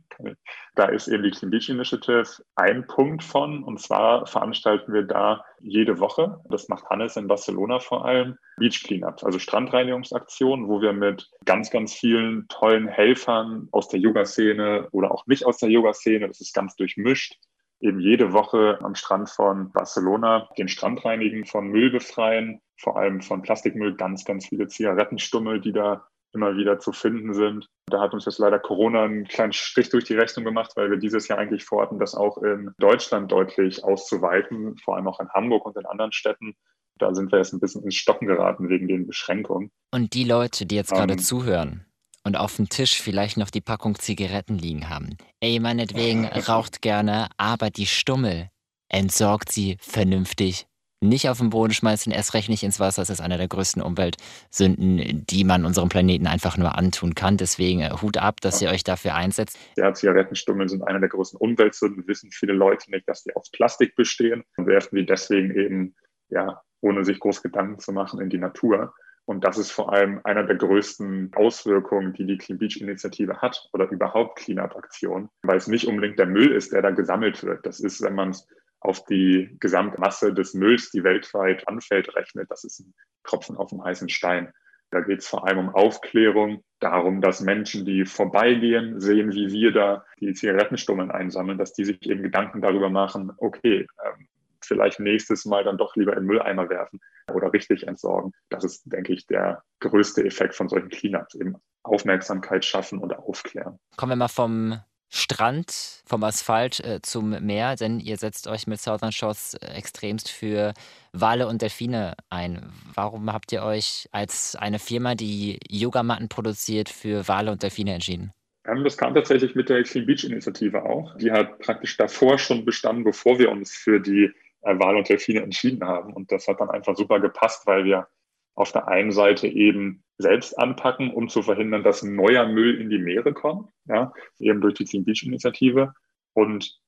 da 0.75 0.87
ist 0.87 1.09
eben 1.09 1.23
die 1.23 1.31
Clean 1.31 1.51
Beach 1.51 1.69
Initiative 1.69 2.27
ein 2.55 2.87
Punkt 2.87 3.23
von. 3.23 3.63
Und 3.63 3.81
zwar 3.81 4.27
veranstalten 4.27 4.93
wir 4.93 5.03
da 5.03 5.45
jede 5.61 5.99
Woche, 5.99 6.41
das 6.49 6.69
macht 6.69 6.89
Hannes 6.91 7.17
in 7.17 7.29
Barcelona 7.29 7.81
vor 7.81 8.05
allem, 8.05 8.37
Beach 8.59 8.83
Cleanups, 8.85 9.25
also 9.25 9.39
Strandreinigungsaktionen, 9.39 10.69
wo 10.69 10.81
wir 10.81 10.93
mit 10.93 11.29
ganz, 11.45 11.71
ganz 11.71 11.95
vielen 11.95 12.47
tollen 12.49 12.89
Helfern 12.89 13.69
aus 13.73 13.89
der 13.89 14.01
Yoga-Szene 14.01 14.89
oder 14.93 15.11
auch 15.11 15.27
nicht 15.27 15.45
aus 15.47 15.59
der 15.59 15.71
Yoga-Szene, 15.71 16.29
das 16.29 16.41
ist 16.41 16.55
ganz 16.55 16.77
durchmischt, 16.77 17.39
eben 17.81 18.01
jede 18.01 18.33
Woche 18.33 18.79
am 18.83 18.95
Strand 18.95 19.31
von 19.31 19.73
Barcelona 19.73 20.49
den 20.59 20.69
Strand 20.69 21.05
reinigen, 21.05 21.45
von 21.45 21.69
Müll 21.69 21.91
befreien, 21.91 22.61
vor 22.79 22.97
allem 22.97 23.21
von 23.21 23.43
Plastikmüll, 23.43 23.97
ganz, 23.97 24.25
ganz 24.25 24.47
viele 24.47 24.69
Zigarettenstummel, 24.69 25.61
die 25.61 25.73
da 25.73 26.07
immer 26.33 26.57
wieder 26.57 26.79
zu 26.79 26.93
finden 26.93 27.35
sind. 27.35 27.67
Da 27.87 28.01
hat 28.01 28.13
uns 28.13 28.27
jetzt 28.27 28.39
leider 28.39 28.59
Corona 28.59 29.05
einen 29.05 29.25
kleinen 29.25 29.53
Strich 29.53 29.89
durch 29.89 30.05
die 30.05 30.15
Rechnung 30.15 30.45
gemacht, 30.45 30.73
weil 30.77 30.91
wir 30.91 30.99
dieses 30.99 31.29
Jahr 31.29 31.39
eigentlich 31.39 31.65
vorhatten, 31.65 31.99
das 31.99 32.15
auch 32.15 32.39
in 32.39 32.73
Deutschland 32.79 33.33
deutlich 33.33 33.83
auszuweiten, 33.85 34.77
vor 34.79 34.97
allem 34.97 35.09
auch 35.09 35.21
in 35.21 35.29
Hamburg 35.31 35.65
und 35.65 35.77
in 35.77 35.87
anderen 35.87 36.13
Städten. 36.13 36.55
Da 36.99 37.15
sind 37.15 37.33
wir 37.33 37.39
jetzt 37.39 37.53
ein 37.53 37.61
bisschen 37.61 37.83
ins 37.85 37.97
Stocken 37.97 38.27
geraten 38.27 38.69
wegen 38.69 38.89
den 38.89 39.07
Beschränkungen. 39.07 39.71
Und 39.93 40.15
die 40.15 40.25
Leute, 40.25 40.67
die 40.67 40.77
jetzt 40.77 40.93
gerade 40.93 41.15
ähm, 41.15 41.19
zuhören, 41.19 41.87
und 42.27 42.37
auf 42.37 42.57
dem 42.57 42.69
Tisch 42.69 43.01
vielleicht 43.01 43.37
noch 43.37 43.51
die 43.51 43.61
Packung 43.61 43.95
Zigaretten 43.95 44.59
liegen 44.59 44.91
haben. 44.91 45.17
Ey, 45.41 45.61
meinetwegen 45.61 46.27
raucht 46.49 46.83
gerne, 46.83 47.29
aber 47.37 47.71
die 47.71 47.87
Stummel 47.87 48.51
entsorgt 48.89 49.53
sie 49.53 49.77
vernünftig. 49.81 50.67
Nicht 51.01 51.29
auf 51.29 51.39
den 51.39 51.51
Boden 51.51 51.73
schmeißen, 51.73 52.13
erst 52.13 52.35
recht 52.35 52.49
nicht 52.49 52.65
ins 52.65 52.81
Wasser. 52.81 53.03
Das 53.03 53.11
ist 53.11 53.21
eine 53.21 53.37
der 53.37 53.47
größten 53.47 53.81
Umweltsünden, 53.81 55.25
die 55.27 55.45
man 55.45 55.65
unserem 55.65 55.89
Planeten 55.89 56.27
einfach 56.27 56.57
nur 56.57 56.77
antun 56.77 57.15
kann. 57.15 57.37
Deswegen 57.37 57.81
äh, 57.81 57.91
Hut 58.03 58.17
ab, 58.17 58.41
dass 58.41 58.61
ihr 58.61 58.71
euch 58.71 58.83
dafür 58.83 59.15
einsetzt. 59.15 59.57
Ja, 59.77 59.95
Zigarettenstummel 59.95 60.69
sind 60.69 60.83
eine 60.83 60.99
der 60.99 61.11
größten 61.11 61.39
Umweltsünden. 61.39 62.09
Wissen 62.09 62.33
viele 62.33 62.55
Leute 62.55 62.91
nicht, 62.91 63.09
dass 63.09 63.23
die 63.23 63.37
aus 63.37 63.51
Plastik 63.53 63.95
bestehen 63.95 64.43
und 64.57 64.67
werfen 64.67 64.97
die 64.97 65.07
deswegen 65.07 65.55
eben, 65.55 65.95
ja, 66.29 66.61
ohne 66.81 67.05
sich 67.05 67.21
groß 67.21 67.43
Gedanken 67.43 67.79
zu 67.79 67.93
machen, 67.93 68.21
in 68.21 68.31
die 68.31 68.39
Natur. 68.39 68.95
Und 69.27 69.45
das 69.45 69.59
ist 69.59 69.73
vor 69.73 69.93
allem 69.93 70.21
einer 70.23 70.45
der 70.45 70.57
größten 70.57 71.33
Auswirkungen, 71.35 72.13
die 72.13 72.27
die 72.27 72.39
Clean 72.39 72.59
Beach 72.59 72.81
Initiative 72.81 73.43
hat 73.43 73.69
oder 73.73 73.91
überhaupt 73.91 74.39
Cleanup-Aktionen, 74.39 75.29
weil 75.43 75.57
es 75.57 75.67
nicht 75.67 75.89
unbedingt 75.89 76.19
der 76.19 76.27
Müll 76.27 76.53
ist, 76.53 76.73
der 76.73 76.81
da 76.81 76.91
gesammelt 76.91 77.43
wird. 77.43 77.67
Das 77.67 77.81
ist, 77.81 78.03
wenn 78.03 78.15
man 78.15 78.31
es 78.31 78.47
auf 78.79 79.05
die 79.05 79.57
Gesamtmasse 79.59 80.33
des 80.33 80.55
Mülls, 80.55 80.93
die 80.93 81.03
weltweit 81.03 81.67
anfällt, 81.67 82.15
rechnet, 82.15 82.51
das 82.51 82.63
ist 82.63 82.81
ein 82.81 82.95
Tropfen 83.25 83.57
auf 83.57 83.71
dem 83.71 83.83
heißen 83.83 84.09
Stein. 84.09 84.53
Da 84.91 85.01
geht 85.01 85.19
es 85.19 85.27
vor 85.27 85.47
allem 85.47 85.59
um 85.59 85.75
Aufklärung, 85.75 86.63
darum, 86.79 87.21
dass 87.21 87.41
Menschen, 87.41 87.85
die 87.85 88.05
vorbeigehen, 88.05 89.01
sehen, 89.01 89.33
wie 89.33 89.51
wir 89.51 89.73
da 89.73 90.05
die 90.21 90.35
Zigarettenstummeln 90.35 91.11
einsammeln, 91.11 91.59
dass 91.59 91.73
die 91.73 91.85
sich 91.85 92.01
eben 92.07 92.23
Gedanken 92.23 92.61
darüber 92.61 92.91
machen, 92.91 93.33
okay, 93.39 93.87
ähm, 94.05 94.29
vielleicht 94.67 95.01
nächstes 95.01 95.45
Mal 95.45 95.65
dann 95.65 95.79
doch 95.79 95.97
lieber 95.97 96.17
in 96.17 96.25
Mülleimer 96.25 96.69
werfen 96.69 97.01
oder 97.33 97.53
richtig 97.53 97.87
entsorgen. 97.87 98.33
Das 98.51 98.65
ist, 98.65 98.83
denke 98.87 99.13
ich, 99.13 99.27
der 99.27 99.63
größte 99.81 100.25
Effekt 100.25 100.55
von 100.55 100.69
solchen 100.69 100.89
Cleanups, 100.89 101.35
eben 101.35 101.57
Aufmerksamkeit 101.83 102.65
schaffen 102.65 102.99
und 102.99 103.17
aufklären. 103.17 103.79
Kommen 103.97 104.13
wir 104.13 104.17
mal 104.17 104.29
vom 104.29 104.81
Strand, 105.09 106.03
vom 106.05 106.25
Asphalt 106.25 106.81
äh, 106.81 107.01
zum 107.01 107.31
Meer, 107.45 107.77
denn 107.77 108.01
ihr 108.01 108.17
setzt 108.17 108.49
euch 108.49 108.67
mit 108.67 108.81
Southern 108.81 109.13
Shores 109.13 109.55
äh, 109.55 109.67
extremst 109.75 110.31
für 110.31 110.75
Wale 111.13 111.47
und 111.47 111.63
Delfine 111.63 112.15
ein. 112.29 112.73
Warum 112.95 113.33
habt 113.33 113.53
ihr 113.53 113.63
euch 113.63 114.09
als 114.11 114.57
eine 114.57 114.79
Firma, 114.81 115.15
die 115.15 115.61
Yogamatten 115.69 116.29
produziert, 116.29 116.89
für 116.89 117.29
Wale 117.29 117.53
und 117.53 117.63
Delfine 117.63 117.95
entschieden? 117.95 118.33
Das 118.65 118.97
kam 118.97 119.15
tatsächlich 119.15 119.55
mit 119.55 119.69
der 119.69 119.85
Clean 119.85 120.07
Beach 120.07 120.25
Initiative 120.25 120.85
auch. 120.85 121.17
Die 121.19 121.31
hat 121.31 121.61
praktisch 121.61 121.97
davor 121.97 122.37
schon 122.37 122.65
bestanden, 122.65 123.05
bevor 123.05 123.39
wir 123.39 123.51
uns 123.51 123.73
für 123.73 124.01
die 124.01 124.33
äh, 124.63 124.79
Wale 124.79 124.99
und 124.99 125.09
Delfine 125.09 125.43
entschieden 125.43 125.87
haben. 125.87 126.13
Und 126.13 126.33
das 126.33 126.49
hat 126.49 126.61
dann 126.61 126.71
einfach 126.71 126.97
super 126.97 127.21
gepasst, 127.21 127.67
weil 127.67 127.85
wir 127.85 128.09
auf 128.55 128.73
der 128.73 128.89
einen 128.89 129.13
Seite 129.13 129.47
eben 129.47 130.03
selbst 130.19 130.59
anpacken, 130.59 131.13
um 131.13 131.29
zu 131.29 131.43
verhindern, 131.43 131.83
dass 131.83 132.03
neuer 132.03 132.47
Müll 132.47 132.81
in 132.81 132.89
die 132.89 132.99
Meere 132.99 133.35
kommt, 133.35 133.71
ja, 133.85 134.13
eben 134.39 134.61
durch 134.61 134.75
die 134.75 134.85
Clean 134.85 135.05
Beach 135.05 135.23
Initiative 135.25 135.93
und 136.33 136.79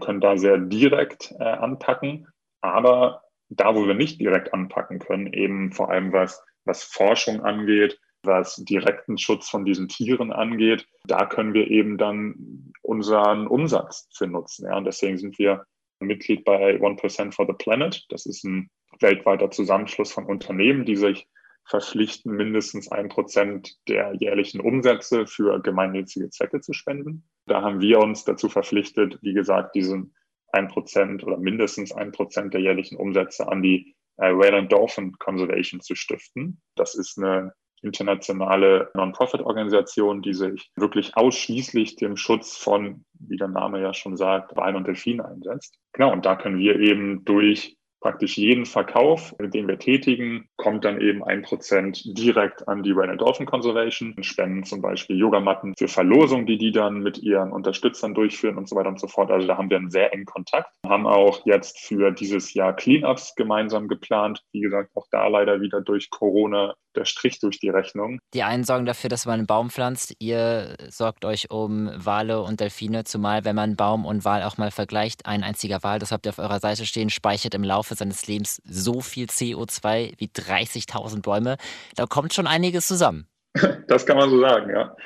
können 0.00 0.20
da 0.20 0.36
sehr 0.36 0.58
direkt 0.58 1.32
äh, 1.38 1.44
anpacken. 1.44 2.26
Aber 2.60 3.22
da, 3.48 3.74
wo 3.74 3.86
wir 3.86 3.94
nicht 3.94 4.20
direkt 4.20 4.52
anpacken 4.52 4.98
können, 4.98 5.32
eben 5.32 5.72
vor 5.72 5.90
allem 5.90 6.12
was, 6.12 6.42
was 6.64 6.82
Forschung 6.82 7.42
angeht, 7.42 8.00
was 8.24 8.56
direkten 8.56 9.18
Schutz 9.18 9.48
von 9.48 9.64
diesen 9.64 9.88
Tieren 9.88 10.32
angeht, 10.32 10.86
da 11.04 11.26
können 11.26 11.54
wir 11.54 11.68
eben 11.68 11.98
dann 11.98 12.72
unseren 12.82 13.46
Umsatz 13.46 14.08
für 14.16 14.26
nutzen. 14.26 14.66
Ja. 14.66 14.76
Und 14.76 14.84
deswegen 14.84 15.18
sind 15.18 15.38
wir 15.38 15.64
Mitglied 16.06 16.44
bei 16.44 16.76
1% 16.76 17.32
for 17.32 17.46
the 17.46 17.52
Planet. 17.52 18.04
Das 18.10 18.26
ist 18.26 18.44
ein 18.44 18.70
weltweiter 19.00 19.50
Zusammenschluss 19.50 20.12
von 20.12 20.26
Unternehmen, 20.26 20.84
die 20.84 20.96
sich 20.96 21.26
verpflichten, 21.64 22.32
mindestens 22.32 22.90
ein 22.90 23.08
Prozent 23.08 23.76
der 23.88 24.14
jährlichen 24.14 24.60
Umsätze 24.60 25.26
für 25.26 25.60
gemeinnützige 25.60 26.28
Zwecke 26.30 26.60
zu 26.60 26.72
spenden. 26.72 27.24
Da 27.46 27.62
haben 27.62 27.80
wir 27.80 28.00
uns 28.00 28.24
dazu 28.24 28.48
verpflichtet, 28.48 29.18
wie 29.22 29.32
gesagt, 29.32 29.74
diesen 29.74 30.14
ein 30.52 30.68
Prozent 30.68 31.24
oder 31.24 31.38
mindestens 31.38 31.92
ein 31.92 32.12
Prozent 32.12 32.52
der 32.52 32.60
jährlichen 32.60 32.96
Umsätze 32.96 33.48
an 33.48 33.62
die 33.62 33.94
äh, 34.18 34.32
Whale 34.32 34.58
and 34.58 34.72
Dolphin 34.72 35.12
Conservation 35.18 35.80
zu 35.80 35.94
stiften. 35.94 36.60
Das 36.76 36.94
ist 36.94 37.18
eine 37.18 37.54
internationale 37.82 38.90
Non-Profit-Organisation, 38.94 40.22
die 40.22 40.34
sich 40.34 40.70
wirklich 40.76 41.16
ausschließlich 41.16 41.96
dem 41.96 42.16
Schutz 42.16 42.56
von, 42.56 43.04
wie 43.18 43.36
der 43.36 43.48
Name 43.48 43.80
ja 43.80 43.92
schon 43.92 44.16
sagt, 44.16 44.56
Walen 44.56 44.76
und 44.76 44.86
Delfinen 44.86 45.24
einsetzt. 45.24 45.78
Genau, 45.92 46.12
und 46.12 46.24
da 46.24 46.36
können 46.36 46.58
wir 46.58 46.78
eben 46.78 47.24
durch 47.24 47.76
praktisch 48.02 48.36
jeden 48.36 48.66
Verkauf, 48.66 49.34
den 49.40 49.68
wir 49.68 49.78
tätigen, 49.78 50.48
kommt 50.56 50.84
dann 50.84 51.00
eben 51.00 51.24
ein 51.24 51.42
Prozent 51.42 52.02
direkt 52.04 52.68
an 52.68 52.82
die 52.82 52.90
Rain 52.90 53.16
Dolphin 53.16 53.46
Conservation, 53.46 54.14
spenden 54.22 54.64
zum 54.64 54.82
Beispiel 54.82 55.16
Yogamatten 55.16 55.74
für 55.78 55.88
Verlosung, 55.88 56.44
die 56.44 56.58
die 56.58 56.72
dann 56.72 56.98
mit 56.98 57.18
ihren 57.18 57.52
Unterstützern 57.52 58.12
durchführen 58.12 58.58
und 58.58 58.68
so 58.68 58.76
weiter 58.76 58.88
und 58.88 59.00
so 59.00 59.06
fort. 59.06 59.30
Also 59.30 59.46
da 59.46 59.56
haben 59.56 59.70
wir 59.70 59.76
einen 59.76 59.90
sehr 59.90 60.12
engen 60.12 60.26
Kontakt. 60.26 60.74
Haben 60.84 61.06
auch 61.06 61.46
jetzt 61.46 61.78
für 61.78 62.10
dieses 62.10 62.52
Jahr 62.52 62.74
Cleanups 62.74 63.36
gemeinsam 63.36 63.86
geplant. 63.86 64.42
Wie 64.50 64.60
gesagt, 64.60 64.90
auch 64.96 65.06
da 65.10 65.28
leider 65.28 65.60
wieder 65.60 65.80
durch 65.80 66.10
Corona 66.10 66.74
der 66.96 67.04
Strich 67.04 67.40
durch 67.40 67.58
die 67.58 67.68
Rechnung. 67.68 68.20
Die 68.34 68.42
einen 68.42 68.64
sorgen 68.64 68.86
dafür, 68.86 69.10
dass 69.10 69.26
man 69.26 69.40
einen 69.40 69.46
Baum 69.46 69.70
pflanzt. 69.70 70.14
Ihr 70.18 70.76
sorgt 70.88 71.24
euch 71.24 71.50
um 71.50 71.90
Wale 71.94 72.42
und 72.42 72.60
Delfine, 72.60 73.04
zumal 73.04 73.44
wenn 73.44 73.56
man 73.56 73.76
Baum 73.76 74.04
und 74.04 74.24
Wal 74.24 74.42
auch 74.42 74.58
mal 74.58 74.70
vergleicht. 74.70 75.26
Ein 75.26 75.42
einziger 75.42 75.82
Wal, 75.82 75.98
das 75.98 76.12
habt 76.12 76.26
ihr 76.26 76.30
auf 76.30 76.38
eurer 76.38 76.60
Seite 76.60 76.86
stehen, 76.86 77.10
speichert 77.10 77.54
im 77.54 77.64
Laufe 77.64 77.94
seines 77.94 78.26
Lebens 78.26 78.62
so 78.64 79.00
viel 79.00 79.26
CO2 79.26 80.14
wie 80.18 80.26
30.000 80.26 81.22
Bäume. 81.22 81.56
Da 81.96 82.06
kommt 82.06 82.34
schon 82.34 82.46
einiges 82.46 82.86
zusammen. 82.86 83.26
Das 83.86 84.06
kann 84.06 84.16
man 84.16 84.30
so 84.30 84.40
sagen, 84.40 84.70
ja. 84.70 84.96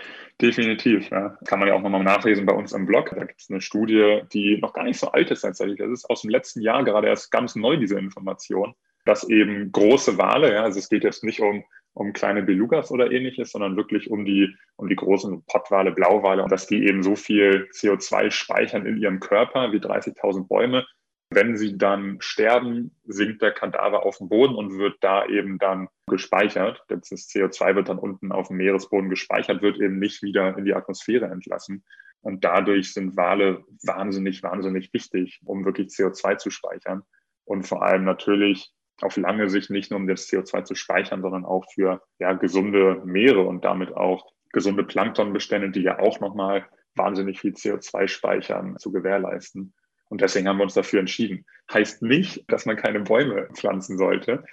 Definitiv. 0.40 1.11
Ja. 1.11 1.37
Kann 1.47 1.59
man 1.59 1.69
ja 1.69 1.75
auch 1.75 1.81
nochmal 1.81 2.05
nachlesen 2.05 2.45
bei 2.45 2.52
uns 2.52 2.73
im 2.73 2.87
Blog. 2.87 3.11
Da 3.14 3.25
gibt 3.25 3.40
es 3.40 3.50
eine 3.50 3.61
Studie, 3.61 4.21
die 4.33 4.59
noch 4.61 4.75
gar 4.75 4.85
nicht 4.85 5.00
so 5.00 5.09
alt 5.09 5.31
ist 5.31 5.40
tatsächlich. 5.40 5.78
Das 5.78 5.90
ist 5.90 6.11
aus 6.11 6.23
dem 6.23 6.31
letzten 6.31 6.61
Jahr 6.61 6.85
gerade 6.85 7.09
erst 7.09 7.31
ganz 7.31 7.57
neu, 7.57 7.78
diese 7.78 7.99
Information, 7.99 8.75
dass 9.07 9.28
eben 9.28 9.73
große 9.73 10.19
Wale, 10.19 10.52
ja, 10.52 10.62
also 10.64 10.78
es 10.78 10.88
geht 10.88 11.05
jetzt 11.05 11.25
nicht 11.25 11.40
um 11.40 11.64
um 11.97 12.12
kleine 12.12 12.43
Belugas 12.43 12.91
oder 12.91 13.11
ähnliches, 13.11 13.53
sondern 13.53 13.76
wirklich 13.76 14.11
um 14.11 14.26
die, 14.26 14.55
um 14.76 14.87
die 14.88 14.97
großen 14.97 15.43
Pottwale, 15.47 15.93
Blauwale, 15.93 16.47
dass 16.49 16.67
die 16.67 16.87
eben 16.87 17.03
so 17.03 17.17
viel 17.17 17.69
CO2 17.73 18.31
speichern 18.31 18.85
in 18.85 18.99
ihrem 18.99 19.19
Körper 19.19 19.73
wie 19.73 19.79
30.000 19.79 20.47
Bäume. 20.47 20.87
Wenn 21.31 21.57
sie 21.57 21.79
dann 21.79 22.19
sterben, 22.21 22.95
sinkt 23.05 23.41
der 23.41 23.53
Kadaver 23.53 24.05
auf 24.05 24.19
den 24.19 24.29
Boden 24.29 24.55
und 24.55 24.79
wird 24.79 24.99
da 25.00 25.26
eben 25.26 25.59
dann 25.59 25.88
gespeichert. 26.07 26.85
Das 26.88 27.09
CO2 27.09 27.75
wird 27.75 27.88
dann 27.88 27.99
unten 27.99 28.31
auf 28.31 28.49
dem 28.49 28.59
Meeresboden 28.59 29.09
gespeichert, 29.09 29.62
wird 29.62 29.81
eben 29.81 29.99
nicht 29.99 30.23
wieder 30.23 30.57
in 30.59 30.67
die 30.67 30.75
Atmosphäre 30.75 31.26
entlassen. 31.26 31.83
Und 32.21 32.45
dadurch 32.45 32.93
sind 32.93 33.17
Wale 33.17 33.65
wahnsinnig, 33.85 34.43
wahnsinnig 34.43 34.93
wichtig, 34.93 35.41
um 35.47 35.65
wirklich 35.65 35.88
CO2 35.88 36.37
zu 36.37 36.50
speichern. 36.50 37.03
Und 37.45 37.67
vor 37.67 37.83
allem 37.83 38.05
natürlich 38.05 38.71
auf 39.00 39.17
lange 39.17 39.49
Sicht 39.49 39.71
nicht 39.71 39.91
nur 39.91 40.00
um 40.00 40.07
das 40.07 40.29
CO2 40.29 40.65
zu 40.65 40.75
speichern, 40.75 41.23
sondern 41.23 41.45
auch 41.45 41.65
für 41.73 42.03
ja, 42.19 42.33
gesunde 42.33 43.03
Meere 43.05 43.43
und 43.43 43.65
damit 43.65 43.95
auch 43.95 44.33
gesunde 44.53 44.85
Planktonbestände, 44.85 45.71
die 45.71 45.83
ja 45.83 45.99
auch 45.99 46.21
nochmal 46.21 46.67
wahnsinnig 46.95 47.41
viel 47.41 47.53
CO2 47.53 48.09
speichern, 48.09 48.76
zu 48.79 48.91
gewährleisten. 48.91 49.75
Und 50.09 50.21
deswegen 50.21 50.49
haben 50.49 50.59
wir 50.59 50.65
uns 50.65 50.75
dafür 50.75 51.00
entschieden. 51.00 51.45
Heißt 51.73 52.03
nicht, 52.03 52.45
dass 52.49 52.65
man 52.65 52.76
keine 52.76 53.00
Bäume 53.00 53.49
pflanzen 53.53 53.99
sollte, 53.99 54.45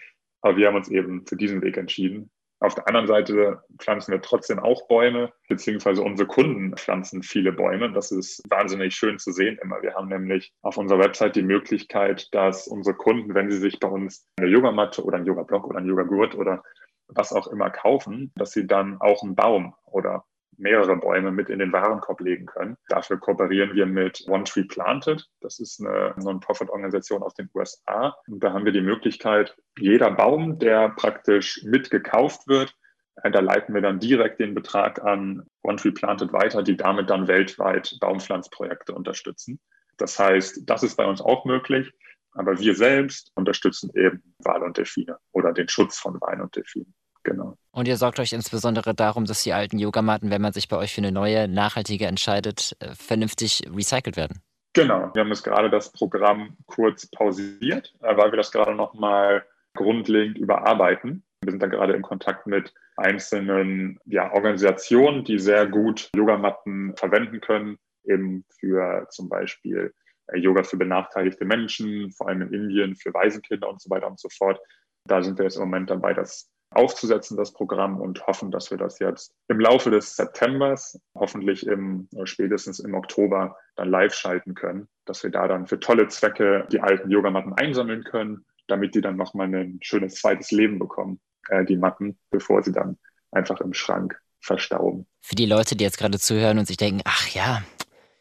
aber 0.41 0.57
wir 0.57 0.67
haben 0.67 0.75
uns 0.75 0.89
eben 0.89 1.25
für 1.25 1.37
diesen 1.37 1.61
Weg 1.61 1.77
entschieden. 1.77 2.29
Auf 2.63 2.75
der 2.75 2.87
anderen 2.87 3.07
Seite 3.07 3.61
pflanzen 3.77 4.13
wir 4.13 4.21
trotzdem 4.21 4.57
auch 4.57 4.87
Bäume, 4.87 5.33
beziehungsweise 5.49 6.01
unsere 6.01 6.29
Kunden 6.29 6.77
pflanzen 6.77 7.21
viele 7.21 7.51
Bäume. 7.51 7.91
Das 7.91 8.09
ist 8.09 8.41
wahnsinnig 8.49 8.95
schön 8.95 9.19
zu 9.19 9.33
sehen 9.33 9.59
immer. 9.61 9.81
Wir 9.81 9.95
haben 9.95 10.07
nämlich 10.07 10.53
auf 10.61 10.77
unserer 10.77 10.99
Website 10.99 11.35
die 11.35 11.41
Möglichkeit, 11.41 12.33
dass 12.33 12.69
unsere 12.69 12.95
Kunden, 12.95 13.35
wenn 13.35 13.51
sie 13.51 13.57
sich 13.57 13.81
bei 13.81 13.89
uns 13.89 14.29
eine 14.37 14.47
Yogamatte 14.47 15.03
oder 15.03 15.17
einen 15.17 15.25
Yoga-Block 15.25 15.67
oder 15.67 15.79
einen 15.79 15.89
Yoga-Gurt 15.89 16.35
oder 16.35 16.63
was 17.09 17.33
auch 17.33 17.47
immer 17.47 17.69
kaufen, 17.69 18.31
dass 18.35 18.51
sie 18.51 18.65
dann 18.65 18.95
auch 19.01 19.23
einen 19.23 19.35
Baum 19.35 19.75
oder 19.83 20.23
mehrere 20.57 20.95
Bäume 20.97 21.31
mit 21.31 21.49
in 21.49 21.59
den 21.59 21.71
Warenkorb 21.71 22.21
legen 22.21 22.45
können. 22.45 22.77
Dafür 22.89 23.17
kooperieren 23.17 23.75
wir 23.75 23.85
mit 23.85 24.23
One 24.27 24.43
Tree 24.43 24.63
Planted. 24.63 25.27
Das 25.41 25.59
ist 25.59 25.79
eine 25.79 26.13
Non-Profit-Organisation 26.17 27.23
aus 27.23 27.33
den 27.33 27.49
USA. 27.53 28.15
Und 28.27 28.43
da 28.43 28.53
haben 28.53 28.65
wir 28.65 28.71
die 28.71 28.81
Möglichkeit, 28.81 29.55
jeder 29.77 30.11
Baum, 30.11 30.59
der 30.59 30.89
praktisch 30.89 31.63
mitgekauft 31.63 32.47
wird, 32.47 32.75
äh, 33.21 33.31
da 33.31 33.39
leiten 33.39 33.73
wir 33.73 33.81
dann 33.81 33.99
direkt 33.99 34.39
den 34.39 34.53
Betrag 34.53 35.03
an 35.03 35.45
One 35.61 35.77
Tree 35.77 35.91
Planted 35.91 36.33
weiter, 36.33 36.63
die 36.63 36.77
damit 36.77 37.09
dann 37.09 37.27
weltweit 37.27 37.97
Baumpflanzprojekte 37.99 38.93
unterstützen. 38.93 39.59
Das 39.97 40.17
heißt, 40.17 40.61
das 40.65 40.83
ist 40.83 40.95
bei 40.95 41.05
uns 41.05 41.21
auch 41.21 41.45
möglich. 41.45 41.91
Aber 42.35 42.59
wir 42.59 42.75
selbst 42.75 43.31
unterstützen 43.35 43.91
eben 43.95 44.23
Wale 44.39 44.65
und 44.65 44.77
Delfine 44.77 45.19
oder 45.31 45.53
den 45.53 45.69
Schutz 45.69 45.99
von 45.99 46.19
Wein 46.19 46.41
und 46.41 46.55
Delfinen. 46.55 46.93
Genau. 47.23 47.55
Und 47.71 47.87
ihr 47.87 47.97
sorgt 47.97 48.19
euch 48.19 48.33
insbesondere 48.33 48.93
darum, 48.93 49.25
dass 49.25 49.43
die 49.43 49.53
alten 49.53 49.79
Yogamatten, 49.79 50.29
wenn 50.29 50.41
man 50.41 50.53
sich 50.53 50.67
bei 50.67 50.77
euch 50.77 50.93
für 50.93 51.01
eine 51.01 51.11
neue, 51.11 51.47
nachhaltige 51.47 52.05
entscheidet, 52.05 52.75
äh, 52.79 52.93
vernünftig 52.95 53.63
recycelt 53.73 54.17
werden. 54.17 54.41
Genau. 54.73 55.11
Wir 55.13 55.21
haben 55.21 55.29
jetzt 55.29 55.43
gerade 55.43 55.69
das 55.69 55.91
Programm 55.91 56.57
kurz 56.65 57.07
pausiert, 57.07 57.93
äh, 58.01 58.17
weil 58.17 58.31
wir 58.31 58.37
das 58.37 58.51
gerade 58.51 58.75
nochmal 58.75 59.45
grundlegend 59.75 60.37
überarbeiten. 60.37 61.23
Wir 61.41 61.51
sind 61.51 61.61
da 61.61 61.67
gerade 61.67 61.93
in 61.93 62.01
Kontakt 62.01 62.47
mit 62.47 62.73
einzelnen 62.95 63.99
ja, 64.05 64.31
Organisationen, 64.31 65.23
die 65.23 65.39
sehr 65.39 65.67
gut 65.67 66.09
Yogamatten 66.15 66.95
verwenden 66.95 67.41
können, 67.41 67.77
eben 68.05 68.45
für 68.59 69.07
zum 69.09 69.29
Beispiel 69.29 69.93
äh, 70.27 70.37
Yoga 70.37 70.63
für 70.63 70.77
benachteiligte 70.77 71.45
Menschen, 71.45 72.11
vor 72.11 72.27
allem 72.27 72.41
in 72.43 72.53
Indien, 72.53 72.95
für 72.95 73.13
Waisenkinder 73.13 73.69
und 73.69 73.81
so 73.81 73.89
weiter 73.89 74.07
und 74.07 74.19
so 74.19 74.29
fort. 74.29 74.59
Da 75.05 75.21
sind 75.21 75.37
wir 75.37 75.45
jetzt 75.45 75.55
im 75.55 75.63
Moment 75.63 75.89
dabei, 75.89 76.13
das 76.13 76.49
aufzusetzen, 76.75 77.37
das 77.37 77.53
Programm, 77.53 77.99
und 77.99 78.25
hoffen, 78.27 78.51
dass 78.51 78.71
wir 78.71 78.77
das 78.77 78.99
jetzt 78.99 79.33
im 79.47 79.59
Laufe 79.59 79.91
des 79.91 80.15
Septembers, 80.15 80.99
hoffentlich 81.15 81.65
im, 81.65 82.07
äh, 82.15 82.25
spätestens 82.25 82.79
im 82.79 82.93
Oktober, 82.93 83.57
dann 83.75 83.89
live 83.89 84.13
schalten 84.13 84.53
können, 84.53 84.87
dass 85.05 85.23
wir 85.23 85.31
da 85.31 85.47
dann 85.47 85.67
für 85.67 85.79
tolle 85.79 86.07
Zwecke 86.07 86.67
die 86.71 86.81
alten 86.81 87.09
Yogamatten 87.09 87.53
einsammeln 87.53 88.03
können, 88.03 88.45
damit 88.67 88.95
die 88.95 89.01
dann 89.01 89.17
nochmal 89.17 89.53
ein 89.53 89.79
schönes 89.81 90.15
zweites 90.15 90.51
Leben 90.51 90.79
bekommen, 90.79 91.19
äh, 91.49 91.65
die 91.65 91.77
Matten, 91.77 92.17
bevor 92.29 92.63
sie 92.63 92.71
dann 92.71 92.97
einfach 93.31 93.59
im 93.61 93.73
Schrank 93.73 94.19
verstauben. 94.39 95.07
Für 95.21 95.35
die 95.35 95.45
Leute, 95.45 95.75
die 95.75 95.83
jetzt 95.83 95.97
gerade 95.97 96.19
zuhören 96.19 96.59
und 96.59 96.65
sich 96.65 96.77
denken, 96.77 97.01
ach 97.05 97.27
ja, 97.29 97.63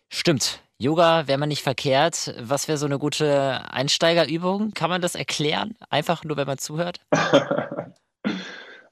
stimmt, 0.08 0.62
Yoga 0.82 1.28
wäre 1.28 1.38
man 1.38 1.48
nicht 1.48 1.62
verkehrt. 1.62 2.34
Was 2.40 2.66
wäre 2.66 2.76
so 2.76 2.86
eine 2.86 2.98
gute 2.98 3.70
Einsteigerübung? 3.70 4.72
Kann 4.72 4.90
man 4.90 5.00
das 5.00 5.14
erklären? 5.14 5.76
Einfach 5.90 6.24
nur, 6.24 6.36
wenn 6.36 6.48
man 6.48 6.58
zuhört? 6.58 7.00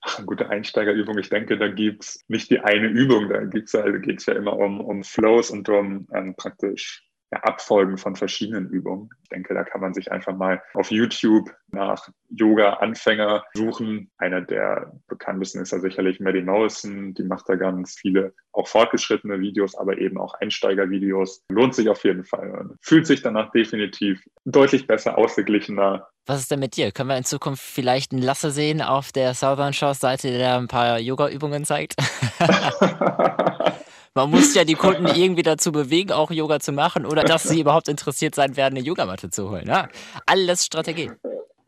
Gute 0.26 0.48
Einsteigerübung. 0.48 1.18
Ich 1.18 1.28
denke, 1.28 1.58
da 1.58 1.68
gibt 1.68 2.04
es 2.04 2.24
nicht 2.28 2.50
die 2.50 2.60
eine 2.60 2.88
Übung, 2.88 3.28
da 3.28 3.44
gibt's 3.44 3.72
geht 3.72 4.20
es 4.20 4.26
ja 4.26 4.34
immer 4.34 4.56
um, 4.56 4.80
um 4.80 5.04
Flows 5.04 5.50
und 5.50 5.68
um 5.68 6.06
ähm, 6.12 6.34
praktisch 6.36 7.04
ja, 7.32 7.38
Abfolgen 7.40 7.96
von 7.96 8.16
verschiedenen 8.16 8.68
Übungen. 8.68 9.10
Ich 9.22 9.28
denke, 9.28 9.54
da 9.54 9.62
kann 9.62 9.80
man 9.80 9.94
sich 9.94 10.10
einfach 10.10 10.34
mal 10.36 10.60
auf 10.74 10.90
YouTube 10.90 11.50
nach 11.70 12.08
Yoga-Anfänger 12.30 13.44
suchen. 13.54 14.10
Einer 14.18 14.40
der 14.40 14.92
bekanntesten 15.06 15.60
ist 15.60 15.70
ja 15.70 15.78
sicherlich 15.78 16.18
Maddie 16.18 16.42
Morrison. 16.42 17.14
Die 17.14 17.22
macht 17.22 17.48
da 17.48 17.54
ganz 17.54 17.94
viele 17.94 18.34
auch 18.52 18.66
fortgeschrittene 18.66 19.38
Videos, 19.40 19.76
aber 19.76 19.98
eben 19.98 20.18
auch 20.18 20.34
Einsteigervideos. 20.34 21.44
Lohnt 21.50 21.74
sich 21.74 21.88
auf 21.88 22.02
jeden 22.04 22.24
Fall. 22.24 22.70
Fühlt 22.82 23.06
sich 23.06 23.22
danach 23.22 23.52
definitiv 23.52 24.20
deutlich 24.44 24.88
besser, 24.88 25.16
ausgeglichener. 25.16 26.08
Was 26.26 26.40
ist 26.40 26.50
denn 26.50 26.60
mit 26.60 26.76
dir? 26.76 26.90
Können 26.90 27.10
wir 27.10 27.16
in 27.16 27.24
Zukunft 27.24 27.62
vielleicht 27.62 28.12
einen 28.12 28.22
Lasse 28.22 28.50
sehen 28.50 28.82
auf 28.82 29.12
der 29.12 29.34
Southern 29.34 29.72
Shores 29.72 30.00
Seite, 30.00 30.30
der 30.36 30.58
ein 30.58 30.68
paar 30.68 30.98
Yoga-Übungen 30.98 31.64
zeigt? 31.64 31.94
Man 34.14 34.30
muss 34.30 34.54
ja 34.54 34.64
die 34.64 34.74
Kunden 34.74 35.06
irgendwie 35.06 35.42
dazu 35.42 35.70
bewegen, 35.70 36.10
auch 36.10 36.32
Yoga 36.32 36.58
zu 36.58 36.72
machen 36.72 37.06
oder 37.06 37.22
dass 37.22 37.44
sie 37.44 37.60
überhaupt 37.60 37.88
interessiert 37.88 38.34
sein 38.34 38.56
werden, 38.56 38.76
eine 38.76 38.84
Yogamatte 38.84 39.30
zu 39.30 39.50
holen. 39.50 39.68
Ja? 39.68 39.88
Alles 40.26 40.66
Strategie. 40.66 41.12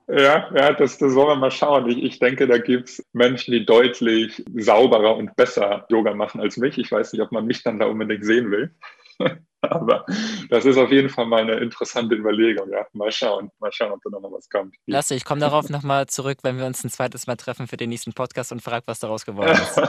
Ja, 0.08 0.50
ja 0.54 0.72
das, 0.72 0.98
das 0.98 1.14
wollen 1.14 1.28
wir 1.28 1.36
mal 1.36 1.50
schauen. 1.52 1.88
Ich, 1.88 2.02
ich 2.02 2.18
denke, 2.18 2.48
da 2.48 2.58
gibt 2.58 2.88
es 2.88 3.06
Menschen, 3.12 3.52
die 3.52 3.64
deutlich 3.64 4.44
sauberer 4.56 5.16
und 5.16 5.36
besser 5.36 5.86
Yoga 5.88 6.14
machen 6.14 6.40
als 6.40 6.56
mich. 6.56 6.78
Ich 6.78 6.90
weiß 6.90 7.12
nicht, 7.12 7.22
ob 7.22 7.30
man 7.30 7.46
mich 7.46 7.62
dann 7.62 7.78
da 7.78 7.86
unbedingt 7.86 8.24
sehen 8.24 8.50
will. 8.50 8.74
Aber 9.60 10.04
das 10.50 10.64
ist 10.64 10.76
auf 10.76 10.90
jeden 10.90 11.08
Fall 11.08 11.26
mal 11.26 11.42
eine 11.42 11.54
interessante 11.54 12.16
Überlegung. 12.16 12.68
Ja, 12.72 12.84
mal 12.92 13.12
schauen, 13.12 13.50
mal 13.60 13.70
schauen, 13.70 13.92
ob 13.92 14.00
da 14.02 14.10
noch 14.18 14.32
was 14.32 14.48
kommt. 14.48 14.74
Lasse, 14.86 15.14
ich 15.14 15.24
komme 15.24 15.40
darauf 15.40 15.70
nochmal 15.70 16.08
zurück, 16.08 16.38
wenn 16.42 16.58
wir 16.58 16.66
uns 16.66 16.82
ein 16.82 16.90
zweites 16.90 17.28
Mal 17.28 17.36
treffen 17.36 17.68
für 17.68 17.76
den 17.76 17.90
nächsten 17.90 18.12
Podcast 18.12 18.50
und 18.50 18.60
frage, 18.60 18.82
was 18.86 18.98
daraus 18.98 19.24
geworden 19.24 19.52
ist. 19.62 19.80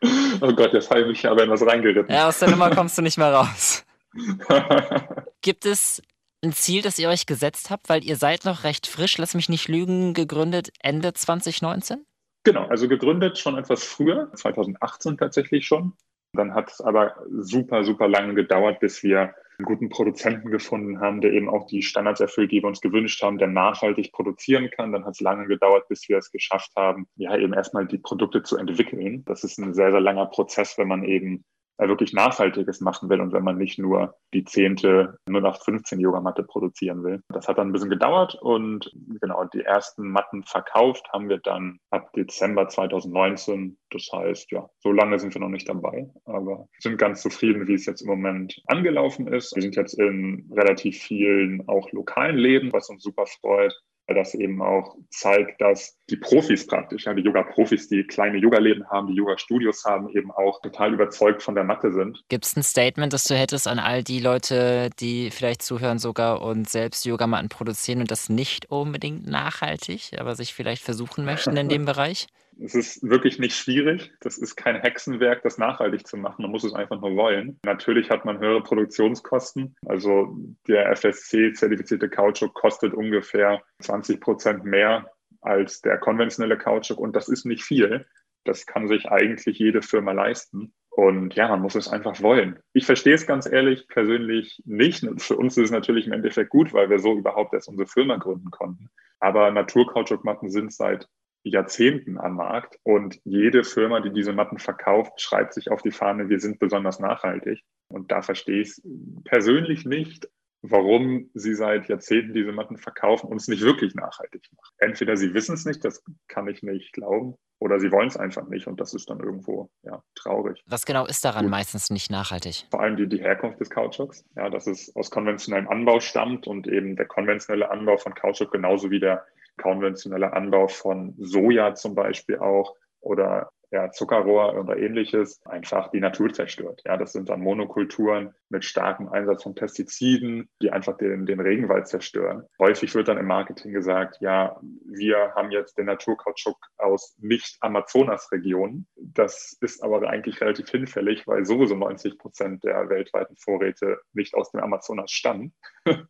Oh 0.40 0.52
Gott, 0.52 0.72
jetzt 0.72 0.90
habe 0.90 1.00
ich 1.00 1.06
mich 1.06 1.26
aber 1.28 1.42
in 1.42 1.50
was 1.50 1.66
reingeritten. 1.66 2.14
Ja, 2.14 2.28
aus 2.28 2.38
der 2.38 2.50
Nummer 2.50 2.70
kommst 2.70 2.96
du 2.96 3.02
nicht 3.02 3.18
mehr 3.18 3.32
raus. 3.32 3.84
Gibt 5.42 5.66
es 5.66 6.02
ein 6.44 6.52
Ziel, 6.52 6.82
das 6.82 6.98
ihr 6.98 7.08
euch 7.08 7.26
gesetzt 7.26 7.70
habt? 7.70 7.88
Weil 7.88 8.04
ihr 8.04 8.16
seid 8.16 8.44
noch 8.44 8.64
recht 8.64 8.86
frisch, 8.86 9.18
lass 9.18 9.34
mich 9.34 9.48
nicht 9.48 9.68
lügen, 9.68 10.14
gegründet 10.14 10.70
Ende 10.80 11.12
2019? 11.12 12.04
Genau, 12.44 12.66
also 12.66 12.88
gegründet 12.88 13.38
schon 13.38 13.58
etwas 13.58 13.84
früher, 13.84 14.30
2018 14.34 15.18
tatsächlich 15.18 15.66
schon. 15.66 15.94
Dann 16.32 16.54
hat 16.54 16.70
es 16.70 16.80
aber 16.80 17.16
super, 17.28 17.84
super 17.84 18.08
lange 18.08 18.34
gedauert, 18.34 18.80
bis 18.80 19.02
wir 19.02 19.34
einen 19.58 19.66
guten 19.66 19.88
Produzenten 19.88 20.50
gefunden 20.50 21.00
haben, 21.00 21.20
der 21.20 21.32
eben 21.32 21.48
auch 21.48 21.66
die 21.66 21.82
Standards 21.82 22.20
erfüllt, 22.20 22.52
die 22.52 22.62
wir 22.62 22.68
uns 22.68 22.80
gewünscht 22.80 23.22
haben, 23.22 23.38
der 23.38 23.48
nachhaltig 23.48 24.12
produzieren 24.12 24.70
kann. 24.70 24.92
Dann 24.92 25.04
hat 25.04 25.14
es 25.14 25.20
lange 25.20 25.46
gedauert, 25.48 25.88
bis 25.88 26.08
wir 26.08 26.18
es 26.18 26.30
geschafft 26.30 26.70
haben, 26.76 27.08
ja 27.16 27.36
eben 27.36 27.52
erstmal 27.52 27.86
die 27.86 27.98
Produkte 27.98 28.44
zu 28.44 28.56
entwickeln. 28.56 29.24
Das 29.24 29.42
ist 29.42 29.58
ein 29.58 29.74
sehr, 29.74 29.90
sehr 29.90 30.00
langer 30.00 30.26
Prozess, 30.26 30.78
wenn 30.78 30.86
man 30.86 31.02
eben 31.02 31.44
wirklich 31.86 32.12
Nachhaltiges 32.12 32.80
machen 32.80 33.08
will 33.08 33.20
und 33.20 33.32
wenn 33.32 33.44
man 33.44 33.56
nicht 33.56 33.78
nur 33.78 34.16
die 34.34 34.44
zehnte 34.44 35.18
0815 35.28 36.00
Yogamatte 36.00 36.42
produzieren 36.42 37.04
will. 37.04 37.22
Das 37.28 37.46
hat 37.46 37.58
dann 37.58 37.68
ein 37.68 37.72
bisschen 37.72 37.90
gedauert 37.90 38.34
und 38.40 38.90
genau 39.20 39.44
die 39.44 39.62
ersten 39.62 40.10
Matten 40.10 40.42
verkauft 40.44 41.08
haben 41.12 41.28
wir 41.28 41.38
dann 41.38 41.78
ab 41.90 42.12
Dezember 42.14 42.68
2019. 42.68 43.78
Das 43.90 44.08
heißt, 44.12 44.50
ja, 44.50 44.68
so 44.80 44.92
lange 44.92 45.18
sind 45.18 45.34
wir 45.34 45.40
noch 45.40 45.48
nicht 45.48 45.68
dabei, 45.68 46.10
aber 46.24 46.66
sind 46.80 46.98
ganz 46.98 47.22
zufrieden, 47.22 47.68
wie 47.68 47.74
es 47.74 47.86
jetzt 47.86 48.02
im 48.02 48.08
Moment 48.08 48.60
angelaufen 48.66 49.28
ist. 49.28 49.54
Wir 49.54 49.62
sind 49.62 49.76
jetzt 49.76 49.98
in 49.98 50.50
relativ 50.54 50.98
vielen 50.98 51.66
auch 51.68 51.90
lokalen 51.92 52.36
Läden, 52.36 52.72
was 52.72 52.88
uns 52.90 53.02
super 53.02 53.26
freut 53.26 53.74
das 54.14 54.34
eben 54.34 54.62
auch 54.62 54.96
zeigt, 55.10 55.60
dass 55.60 55.98
die 56.08 56.16
Profis 56.16 56.66
praktisch, 56.66 57.04
ja, 57.04 57.14
die 57.14 57.22
Yoga-Profis, 57.22 57.88
die 57.88 58.04
kleine 58.04 58.38
Yoga-Läden 58.38 58.88
haben, 58.88 59.08
die 59.08 59.14
Yoga-Studios 59.14 59.84
haben, 59.84 60.08
eben 60.10 60.30
auch 60.30 60.60
total 60.62 60.94
überzeugt 60.94 61.42
von 61.42 61.54
der 61.54 61.64
Matte 61.64 61.92
sind. 61.92 62.22
Gibt 62.28 62.46
es 62.46 62.56
ein 62.56 62.62
Statement, 62.62 63.12
das 63.12 63.24
du 63.24 63.34
hättest 63.34 63.68
an 63.68 63.78
all 63.78 64.02
die 64.02 64.20
Leute, 64.20 64.90
die 64.98 65.30
vielleicht 65.30 65.62
zuhören 65.62 65.98
sogar 65.98 66.42
und 66.42 66.68
selbst 66.68 67.04
Yogamatten 67.04 67.48
produzieren 67.48 68.00
und 68.00 68.10
das 68.10 68.28
nicht 68.28 68.70
unbedingt 68.70 69.26
nachhaltig, 69.26 70.12
aber 70.18 70.34
sich 70.34 70.54
vielleicht 70.54 70.82
versuchen 70.82 71.24
möchten 71.24 71.56
in 71.56 71.68
dem 71.68 71.84
Bereich? 71.88 72.26
Es 72.60 72.74
ist 72.74 73.08
wirklich 73.08 73.38
nicht 73.38 73.54
schwierig. 73.54 74.12
Das 74.20 74.36
ist 74.36 74.56
kein 74.56 74.80
Hexenwerk, 74.80 75.42
das 75.42 75.58
nachhaltig 75.58 76.06
zu 76.06 76.16
machen. 76.16 76.42
Man 76.42 76.50
muss 76.50 76.64
es 76.64 76.74
einfach 76.74 77.00
nur 77.00 77.14
wollen. 77.16 77.58
Natürlich 77.64 78.10
hat 78.10 78.24
man 78.24 78.40
höhere 78.40 78.62
Produktionskosten. 78.62 79.76
Also 79.86 80.36
der 80.66 80.90
FSC-zertifizierte 80.96 82.08
Kautschuk 82.08 82.54
kostet 82.54 82.94
ungefähr 82.94 83.62
20 83.80 84.20
Prozent 84.20 84.64
mehr 84.64 85.10
als 85.40 85.80
der 85.82 85.98
konventionelle 85.98 86.58
Kautschuk. 86.58 86.98
Und 86.98 87.14
das 87.14 87.28
ist 87.28 87.46
nicht 87.46 87.62
viel. 87.62 88.06
Das 88.44 88.66
kann 88.66 88.88
sich 88.88 89.08
eigentlich 89.08 89.58
jede 89.58 89.82
Firma 89.82 90.12
leisten. 90.12 90.72
Und 90.90 91.36
ja, 91.36 91.46
man 91.46 91.60
muss 91.60 91.76
es 91.76 91.86
einfach 91.86 92.20
wollen. 92.22 92.58
Ich 92.72 92.84
verstehe 92.84 93.14
es 93.14 93.24
ganz 93.24 93.46
ehrlich 93.46 93.86
persönlich 93.86 94.60
nicht. 94.64 95.04
Für 95.18 95.36
uns 95.36 95.56
ist 95.56 95.66
es 95.66 95.70
natürlich 95.70 96.08
im 96.08 96.12
Endeffekt 96.12 96.50
gut, 96.50 96.72
weil 96.72 96.90
wir 96.90 96.98
so 96.98 97.16
überhaupt 97.16 97.54
erst 97.54 97.68
unsere 97.68 97.86
Firma 97.86 98.16
gründen 98.16 98.50
konnten. 98.50 98.90
Aber 99.20 99.50
Naturkautschukmatten 99.52 100.50
sind 100.50 100.72
seit 100.72 101.08
Jahrzehnten 101.42 102.18
am 102.18 102.36
Markt 102.36 102.78
und 102.82 103.20
jede 103.24 103.64
Firma, 103.64 104.00
die 104.00 104.12
diese 104.12 104.32
Matten 104.32 104.58
verkauft, 104.58 105.20
schreibt 105.20 105.54
sich 105.54 105.70
auf 105.70 105.82
die 105.82 105.90
Fahne, 105.90 106.28
wir 106.28 106.40
sind 106.40 106.58
besonders 106.58 106.98
nachhaltig. 106.98 107.62
Und 107.88 108.10
da 108.12 108.22
verstehe 108.22 108.60
ich 108.62 108.82
persönlich 109.24 109.84
nicht, 109.84 110.28
warum 110.62 111.30
sie 111.34 111.54
seit 111.54 111.88
Jahrzehnten 111.88 112.34
diese 112.34 112.52
Matten 112.52 112.78
verkaufen 112.78 113.28
und 113.28 113.36
es 113.36 113.48
nicht 113.48 113.62
wirklich 113.62 113.94
nachhaltig 113.94 114.48
machen. 114.56 114.74
Entweder 114.78 115.16
sie 115.16 115.32
wissen 115.32 115.54
es 115.54 115.64
nicht, 115.64 115.84
das 115.84 116.02
kann 116.26 116.48
ich 116.48 116.62
nicht 116.62 116.92
glauben, 116.92 117.36
oder 117.60 117.78
sie 117.78 117.92
wollen 117.92 118.08
es 118.08 118.16
einfach 118.16 118.48
nicht 118.48 118.66
und 118.66 118.80
das 118.80 118.92
ist 118.92 119.08
dann 119.08 119.20
irgendwo 119.20 119.70
ja, 119.82 120.02
traurig. 120.16 120.62
Was 120.66 120.84
genau 120.84 121.06
ist 121.06 121.24
daran 121.24 121.44
Gut. 121.44 121.50
meistens 121.52 121.90
nicht 121.90 122.10
nachhaltig? 122.10 122.66
Vor 122.70 122.80
allem 122.80 122.96
die, 122.96 123.08
die 123.08 123.20
Herkunft 123.20 123.60
des 123.60 123.70
Kautschuks, 123.70 124.24
ja, 124.36 124.50
dass 124.50 124.66
es 124.66 124.94
aus 124.96 125.10
konventionellem 125.10 125.68
Anbau 125.68 126.00
stammt 126.00 126.46
und 126.46 126.66
eben 126.66 126.96
der 126.96 127.06
konventionelle 127.06 127.70
Anbau 127.70 127.96
von 127.96 128.14
Kautschuk 128.14 128.50
genauso 128.50 128.90
wie 128.90 129.00
der 129.00 129.24
konventioneller 129.58 130.32
Anbau 130.32 130.68
von 130.68 131.14
Soja 131.18 131.74
zum 131.74 131.94
Beispiel 131.94 132.38
auch 132.38 132.74
oder 133.00 133.50
ja, 133.70 133.90
Zuckerrohr 133.90 134.58
oder 134.58 134.76
ähnliches 134.78 135.44
einfach 135.44 135.90
die 135.90 136.00
Natur 136.00 136.32
zerstört. 136.32 136.82
Ja, 136.86 136.96
das 136.96 137.12
sind 137.12 137.28
dann 137.28 137.40
Monokulturen 137.40 138.34
mit 138.48 138.64
starkem 138.64 139.08
Einsatz 139.08 139.42
von 139.42 139.54
Pestiziden, 139.54 140.48
die 140.62 140.70
einfach 140.70 140.96
den, 140.96 141.26
den 141.26 141.40
Regenwald 141.40 141.86
zerstören. 141.86 142.44
Häufig 142.58 142.94
wird 142.94 143.08
dann 143.08 143.18
im 143.18 143.26
Marketing 143.26 143.72
gesagt, 143.72 144.18
ja, 144.20 144.58
wir 144.86 145.34
haben 145.34 145.50
jetzt 145.50 145.76
den 145.76 145.86
Naturkautschuk 145.86 146.56
aus 146.78 147.14
Nicht-Amazonas-Regionen. 147.18 148.86
Das 148.96 149.56
ist 149.60 149.82
aber 149.82 150.08
eigentlich 150.08 150.40
relativ 150.40 150.70
hinfällig, 150.70 151.26
weil 151.26 151.44
sowieso 151.44 151.74
90 151.74 152.18
Prozent 152.18 152.64
der 152.64 152.88
weltweiten 152.88 153.36
Vorräte 153.36 154.00
nicht 154.14 154.34
aus 154.34 154.50
dem 154.50 154.60
Amazonas 154.60 155.10
stammen. 155.10 155.54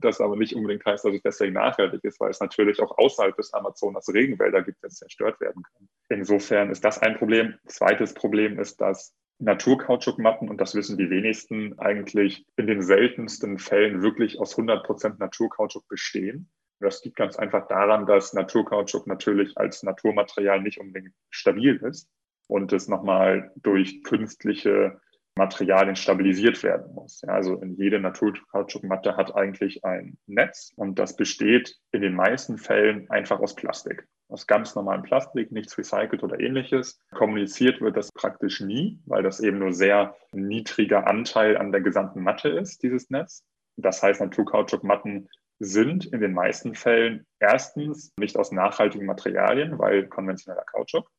Das 0.00 0.20
aber 0.20 0.36
nicht 0.36 0.54
unbedingt 0.54 0.84
heißt, 0.84 1.04
dass 1.04 1.14
es 1.14 1.22
deswegen 1.22 1.54
nachhaltig 1.54 2.02
ist, 2.02 2.18
weil 2.20 2.30
es 2.30 2.40
natürlich 2.40 2.80
auch 2.80 2.96
außerhalb 2.96 3.36
des 3.36 3.52
Amazonas 3.52 4.08
Regenwälder 4.08 4.62
gibt, 4.62 4.82
die 4.82 4.88
zerstört 4.88 5.40
werden 5.40 5.62
können. 5.62 5.88
Insofern 6.08 6.70
ist 6.70 6.84
das 6.84 6.97
ein 7.02 7.16
Problem. 7.16 7.54
Zweites 7.66 8.14
Problem 8.14 8.58
ist, 8.58 8.80
dass 8.80 9.14
Naturkautschukmatten, 9.38 10.48
und 10.48 10.60
das 10.60 10.74
wissen 10.74 10.98
die 10.98 11.10
wenigsten, 11.10 11.78
eigentlich 11.78 12.44
in 12.56 12.66
den 12.66 12.82
seltensten 12.82 13.58
Fällen 13.58 14.02
wirklich 14.02 14.40
aus 14.40 14.52
100 14.52 14.84
Prozent 14.84 15.18
Naturkautschuk 15.18 15.86
bestehen. 15.88 16.50
Das 16.80 17.04
liegt 17.04 17.16
ganz 17.16 17.36
einfach 17.36 17.66
daran, 17.68 18.06
dass 18.06 18.32
Naturkautschuk 18.32 19.06
natürlich 19.06 19.56
als 19.56 19.82
Naturmaterial 19.82 20.60
nicht 20.60 20.78
unbedingt 20.78 21.14
stabil 21.30 21.76
ist 21.76 22.08
und 22.46 22.72
es 22.72 22.88
nochmal 22.88 23.52
durch 23.56 24.02
künstliche 24.02 25.00
Materialien 25.36 25.96
stabilisiert 25.96 26.62
werden 26.62 26.92
muss. 26.94 27.22
Ja, 27.22 27.32
also 27.32 27.54
in 27.60 27.74
jede 27.76 28.00
Naturkautschukmatte 28.00 29.16
hat 29.16 29.34
eigentlich 29.34 29.84
ein 29.84 30.18
Netz 30.26 30.72
und 30.76 30.98
das 30.98 31.16
besteht 31.16 31.76
in 31.92 32.02
den 32.02 32.14
meisten 32.14 32.58
Fällen 32.58 33.08
einfach 33.08 33.40
aus 33.40 33.54
Plastik. 33.54 34.06
Aus 34.28 34.46
ganz 34.46 34.74
normalem 34.74 35.02
Plastik, 35.02 35.52
nichts 35.52 35.78
recycelt 35.78 36.22
oder 36.22 36.38
ähnliches. 36.38 37.00
Kommuniziert 37.12 37.80
wird 37.80 37.96
das 37.96 38.12
praktisch 38.12 38.60
nie, 38.60 39.00
weil 39.06 39.22
das 39.22 39.40
eben 39.40 39.58
nur 39.58 39.72
sehr 39.72 40.14
niedriger 40.32 41.06
Anteil 41.06 41.56
an 41.56 41.72
der 41.72 41.80
gesamten 41.80 42.22
Matte 42.22 42.50
ist, 42.50 42.82
dieses 42.82 43.08
Netz. 43.08 43.44
Das 43.76 44.02
heißt, 44.02 44.20
Naturkautschukmatten 44.20 45.30
sind 45.60 46.06
in 46.06 46.20
den 46.20 46.34
meisten 46.34 46.74
Fällen 46.74 47.26
erstens 47.40 48.12
nicht 48.18 48.36
aus 48.36 48.52
nachhaltigen 48.52 49.06
Materialien, 49.06 49.78
weil 49.78 50.06
konventioneller 50.08 50.64
Kautschuk. 50.64 51.10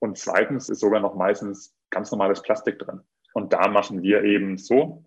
Und 0.00 0.18
zweitens 0.18 0.68
ist 0.68 0.80
sogar 0.80 1.00
noch 1.00 1.14
meistens 1.14 1.74
ganz 1.90 2.10
normales 2.10 2.42
Plastik 2.42 2.78
drin. 2.80 3.02
Und 3.34 3.52
da 3.52 3.68
machen 3.68 4.02
wir 4.02 4.24
eben 4.24 4.58
so, 4.58 5.04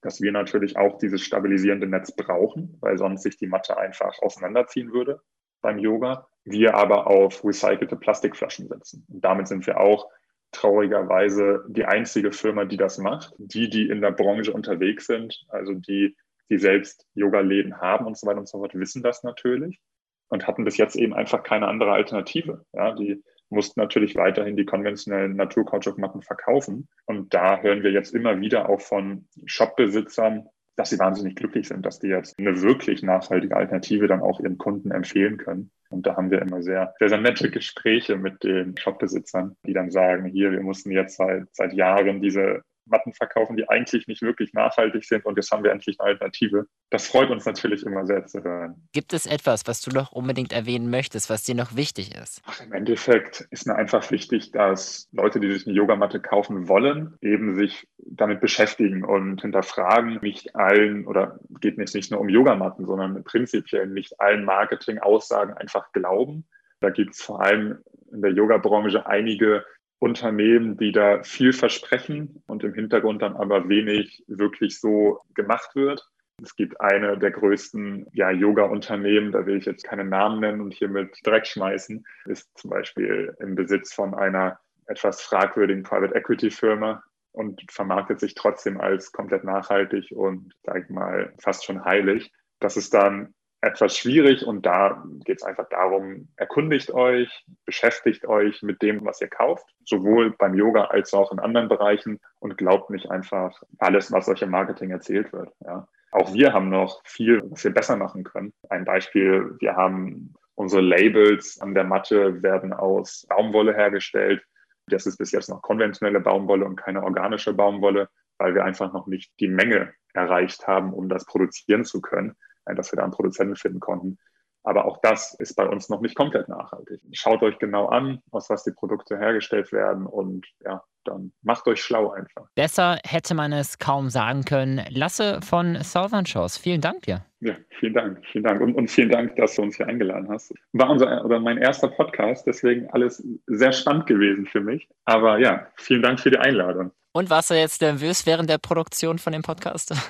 dass 0.00 0.20
wir 0.20 0.30
natürlich 0.30 0.76
auch 0.76 0.98
dieses 0.98 1.22
stabilisierende 1.22 1.88
Netz 1.88 2.14
brauchen, 2.14 2.76
weil 2.80 2.98
sonst 2.98 3.22
sich 3.22 3.36
die 3.36 3.48
Matte 3.48 3.76
einfach 3.76 4.16
auseinanderziehen 4.20 4.92
würde 4.92 5.20
beim 5.60 5.78
Yoga. 5.78 6.28
Wir 6.44 6.74
aber 6.74 7.06
auf 7.06 7.44
recycelte 7.44 7.96
Plastikflaschen 7.96 8.68
setzen. 8.68 9.04
Und 9.08 9.24
damit 9.24 9.48
sind 9.48 9.66
wir 9.66 9.80
auch 9.80 10.08
traurigerweise 10.52 11.64
die 11.68 11.84
einzige 11.84 12.32
Firma, 12.32 12.64
die 12.64 12.78
das 12.78 12.98
macht. 12.98 13.34
Die, 13.38 13.68
die 13.68 13.88
in 13.88 14.00
der 14.00 14.12
Branche 14.12 14.52
unterwegs 14.52 15.06
sind, 15.06 15.44
also 15.48 15.74
die, 15.74 16.16
die 16.50 16.58
selbst 16.58 17.06
Yoga-Läden 17.14 17.80
haben 17.80 18.06
und 18.06 18.16
so 18.16 18.26
weiter 18.26 18.38
und 18.38 18.48
so 18.48 18.58
fort, 18.58 18.74
wissen 18.74 19.02
das 19.02 19.22
natürlich 19.22 19.80
und 20.28 20.46
hatten 20.46 20.64
bis 20.64 20.76
jetzt 20.76 20.96
eben 20.96 21.14
einfach 21.14 21.42
keine 21.42 21.68
andere 21.68 21.92
Alternative. 21.92 22.64
Ja, 22.72 22.92
die 22.94 23.22
mussten 23.50 23.80
natürlich 23.80 24.14
weiterhin 24.16 24.56
die 24.56 24.66
konventionellen 24.66 25.36
Naturkautschukmatten 25.36 26.22
verkaufen. 26.22 26.88
Und 27.06 27.32
da 27.32 27.60
hören 27.60 27.82
wir 27.82 27.92
jetzt 27.92 28.14
immer 28.14 28.40
wieder 28.40 28.68
auch 28.68 28.80
von 28.80 29.26
Shopbesitzern, 29.46 30.48
dass 30.78 30.90
sie 30.90 30.98
wahnsinnig 31.00 31.34
glücklich 31.34 31.66
sind, 31.66 31.84
dass 31.84 31.98
die 31.98 32.06
jetzt 32.06 32.38
eine 32.38 32.62
wirklich 32.62 33.02
nachhaltige 33.02 33.56
Alternative 33.56 34.06
dann 34.06 34.20
auch 34.20 34.38
ihren 34.38 34.58
Kunden 34.58 34.92
empfehlen 34.92 35.36
können. 35.36 35.72
Und 35.90 36.06
da 36.06 36.16
haben 36.16 36.30
wir 36.30 36.40
immer 36.40 36.62
sehr, 36.62 36.94
sehr, 37.00 37.08
sehr 37.08 37.20
nette 37.20 37.50
Gespräche 37.50 38.16
mit 38.16 38.44
den 38.44 38.76
Shopbesitzern, 38.76 39.56
die 39.66 39.72
dann 39.72 39.90
sagen, 39.90 40.26
hier, 40.26 40.52
wir 40.52 40.62
mussten 40.62 40.92
jetzt 40.92 41.16
seit, 41.16 41.48
seit 41.52 41.72
Jahren 41.72 42.22
diese 42.22 42.62
Matten 42.90 43.12
verkaufen, 43.12 43.56
die 43.56 43.68
eigentlich 43.68 44.06
nicht 44.06 44.22
wirklich 44.22 44.52
nachhaltig 44.52 45.04
sind 45.04 45.24
und 45.24 45.36
jetzt 45.36 45.50
haben 45.50 45.64
wir 45.64 45.70
endlich 45.70 46.00
eine 46.00 46.10
Alternative. 46.10 46.66
Das 46.90 47.06
freut 47.06 47.30
uns 47.30 47.44
natürlich 47.44 47.84
immer 47.84 48.06
sehr 48.06 48.26
zu 48.26 48.42
hören. 48.42 48.88
Gibt 48.92 49.12
es 49.12 49.26
etwas, 49.26 49.66
was 49.66 49.80
du 49.80 49.90
noch 49.90 50.12
unbedingt 50.12 50.52
erwähnen 50.52 50.90
möchtest, 50.90 51.30
was 51.30 51.42
dir 51.42 51.54
noch 51.54 51.76
wichtig 51.76 52.14
ist? 52.14 52.42
Ach, 52.46 52.60
Im 52.60 52.72
Endeffekt 52.72 53.46
ist 53.50 53.66
mir 53.66 53.74
einfach 53.76 54.10
wichtig, 54.10 54.52
dass 54.52 55.08
Leute, 55.12 55.40
die 55.40 55.52
sich 55.52 55.66
eine 55.66 55.76
Yogamatte 55.76 56.20
kaufen 56.20 56.68
wollen, 56.68 57.16
eben 57.20 57.54
sich 57.54 57.88
damit 57.98 58.40
beschäftigen 58.40 59.04
und 59.04 59.42
hinterfragen, 59.42 60.18
nicht 60.22 60.56
allen 60.56 61.06
oder 61.06 61.38
geht 61.60 61.78
nicht, 61.78 61.94
nicht 61.94 62.10
nur 62.10 62.20
um 62.20 62.28
Yogamatten, 62.28 62.86
sondern 62.86 63.22
prinzipiell 63.24 63.86
nicht 63.86 64.20
allen 64.20 64.44
Marketing-Aussagen 64.44 65.54
einfach 65.54 65.92
glauben. 65.92 66.46
Da 66.80 66.90
gibt 66.90 67.14
es 67.14 67.22
vor 67.22 67.42
allem 67.42 67.78
in 68.12 68.22
der 68.22 68.32
Yoga-Branche 68.32 69.06
einige 69.06 69.64
Unternehmen, 69.98 70.76
die 70.76 70.92
da 70.92 71.22
viel 71.22 71.52
versprechen 71.52 72.42
und 72.46 72.62
im 72.62 72.74
Hintergrund 72.74 73.22
dann 73.22 73.36
aber 73.36 73.68
wenig 73.68 74.22
wirklich 74.28 74.78
so 74.78 75.20
gemacht 75.34 75.74
wird. 75.74 76.06
Es 76.40 76.54
gibt 76.54 76.80
eine 76.80 77.18
der 77.18 77.32
größten 77.32 78.06
ja, 78.12 78.30
Yoga-Unternehmen, 78.30 79.32
da 79.32 79.44
will 79.44 79.56
ich 79.56 79.64
jetzt 79.64 79.84
keine 79.84 80.04
Namen 80.04 80.40
nennen 80.40 80.60
und 80.60 80.72
hier 80.72 80.88
mit 80.88 81.18
Dreck 81.24 81.46
schmeißen, 81.46 82.06
ist 82.26 82.56
zum 82.56 82.70
Beispiel 82.70 83.34
im 83.40 83.56
Besitz 83.56 83.92
von 83.92 84.14
einer 84.14 84.60
etwas 84.86 85.20
fragwürdigen 85.20 85.82
Private 85.82 86.14
Equity 86.14 86.50
Firma 86.50 87.02
und 87.32 87.60
vermarktet 87.70 88.20
sich 88.20 88.34
trotzdem 88.34 88.80
als 88.80 89.10
komplett 89.10 89.42
nachhaltig 89.44 90.12
und, 90.12 90.54
sag 90.62 90.84
ich 90.84 90.90
mal, 90.90 91.32
fast 91.38 91.64
schon 91.64 91.84
heilig. 91.84 92.32
Das 92.60 92.76
ist 92.76 92.94
dann 92.94 93.34
etwas 93.60 93.96
schwierig 93.96 94.46
und 94.46 94.66
da 94.66 95.02
geht 95.24 95.38
es 95.38 95.42
einfach 95.42 95.68
darum, 95.68 96.28
erkundigt 96.36 96.92
euch, 96.92 97.44
beschäftigt 97.64 98.26
euch 98.26 98.62
mit 98.62 98.82
dem, 98.82 99.04
was 99.04 99.20
ihr 99.20 99.28
kauft, 99.28 99.66
sowohl 99.84 100.30
beim 100.30 100.54
Yoga 100.54 100.84
als 100.84 101.12
auch 101.12 101.32
in 101.32 101.40
anderen 101.40 101.68
Bereichen 101.68 102.20
und 102.38 102.56
glaubt 102.56 102.90
nicht 102.90 103.10
einfach 103.10 103.60
alles, 103.78 104.12
was 104.12 104.28
euch 104.28 104.42
im 104.42 104.50
Marketing 104.50 104.90
erzählt 104.90 105.32
wird. 105.32 105.50
Ja. 105.60 105.88
Auch 106.12 106.32
wir 106.32 106.52
haben 106.52 106.70
noch 106.70 107.02
viel, 107.04 107.42
was 107.50 107.64
wir 107.64 107.74
besser 107.74 107.96
machen 107.96 108.22
können. 108.22 108.52
Ein 108.70 108.84
Beispiel, 108.84 109.56
wir 109.58 109.74
haben 109.74 110.34
unsere 110.54 110.82
Labels 110.82 111.60
an 111.60 111.74
der 111.74 111.84
Matte 111.84 112.42
werden 112.42 112.72
aus 112.72 113.26
Baumwolle 113.28 113.74
hergestellt. 113.74 114.42
Das 114.86 115.04
ist 115.04 115.18
bis 115.18 115.32
jetzt 115.32 115.50
noch 115.50 115.62
konventionelle 115.62 116.20
Baumwolle 116.20 116.64
und 116.64 116.76
keine 116.76 117.02
organische 117.02 117.52
Baumwolle, 117.52 118.08
weil 118.38 118.54
wir 118.54 118.64
einfach 118.64 118.92
noch 118.92 119.06
nicht 119.08 119.32
die 119.40 119.48
Menge 119.48 119.92
erreicht 120.14 120.66
haben, 120.66 120.94
um 120.94 121.08
das 121.08 121.26
produzieren 121.26 121.84
zu 121.84 122.00
können 122.00 122.36
dass 122.74 122.92
wir 122.92 122.96
da 122.96 123.04
einen 123.04 123.12
Produzenten 123.12 123.56
finden 123.56 123.80
konnten. 123.80 124.18
Aber 124.64 124.84
auch 124.84 124.98
das 125.00 125.34
ist 125.34 125.54
bei 125.54 125.66
uns 125.66 125.88
noch 125.88 126.00
nicht 126.00 126.14
komplett 126.14 126.48
nachhaltig. 126.48 127.00
Schaut 127.12 127.42
euch 127.42 127.58
genau 127.58 127.86
an, 127.86 128.20
aus 128.30 128.50
was 128.50 128.64
die 128.64 128.72
Produkte 128.72 129.16
hergestellt 129.16 129.72
werden 129.72 130.04
und 130.04 130.46
ja, 130.62 130.82
dann 131.04 131.32
macht 131.42 131.66
euch 131.68 131.80
schlau 131.80 132.10
einfach. 132.10 132.48
Besser 132.54 132.98
hätte 133.04 133.34
man 133.34 133.52
es 133.52 133.78
kaum 133.78 134.10
sagen 134.10 134.44
können. 134.44 134.84
Lasse 134.90 135.40
von 135.42 135.82
Southern 135.82 136.26
Shows, 136.26 136.58
vielen 136.58 136.80
Dank 136.80 137.02
dir. 137.02 137.24
Ja, 137.40 137.54
vielen 137.78 137.94
Dank, 137.94 138.26
vielen 138.26 138.44
Dank 138.44 138.60
und, 138.60 138.74
und 138.74 138.90
vielen 138.90 139.10
Dank, 139.10 139.36
dass 139.36 139.54
du 139.54 139.62
uns 139.62 139.76
hier 139.76 139.86
eingeladen 139.86 140.28
hast. 140.28 140.52
War 140.72 140.90
unser 140.90 141.24
oder 141.24 141.40
mein 141.40 141.58
erster 141.58 141.88
Podcast, 141.88 142.46
deswegen 142.46 142.90
alles 142.90 143.26
sehr 143.46 143.72
spannend 143.72 144.06
gewesen 144.06 144.44
für 144.46 144.60
mich. 144.60 144.88
Aber 145.04 145.38
ja, 145.38 145.68
vielen 145.76 146.02
Dank 146.02 146.20
für 146.20 146.30
die 146.30 146.38
Einladung. 146.38 146.90
Und 147.12 147.30
warst 147.30 147.50
du 147.50 147.54
jetzt 147.54 147.80
nervös 147.80 148.26
während 148.26 148.50
der 148.50 148.58
Produktion 148.58 149.18
von 149.18 149.32
dem 149.32 149.42
Podcast? 149.42 149.94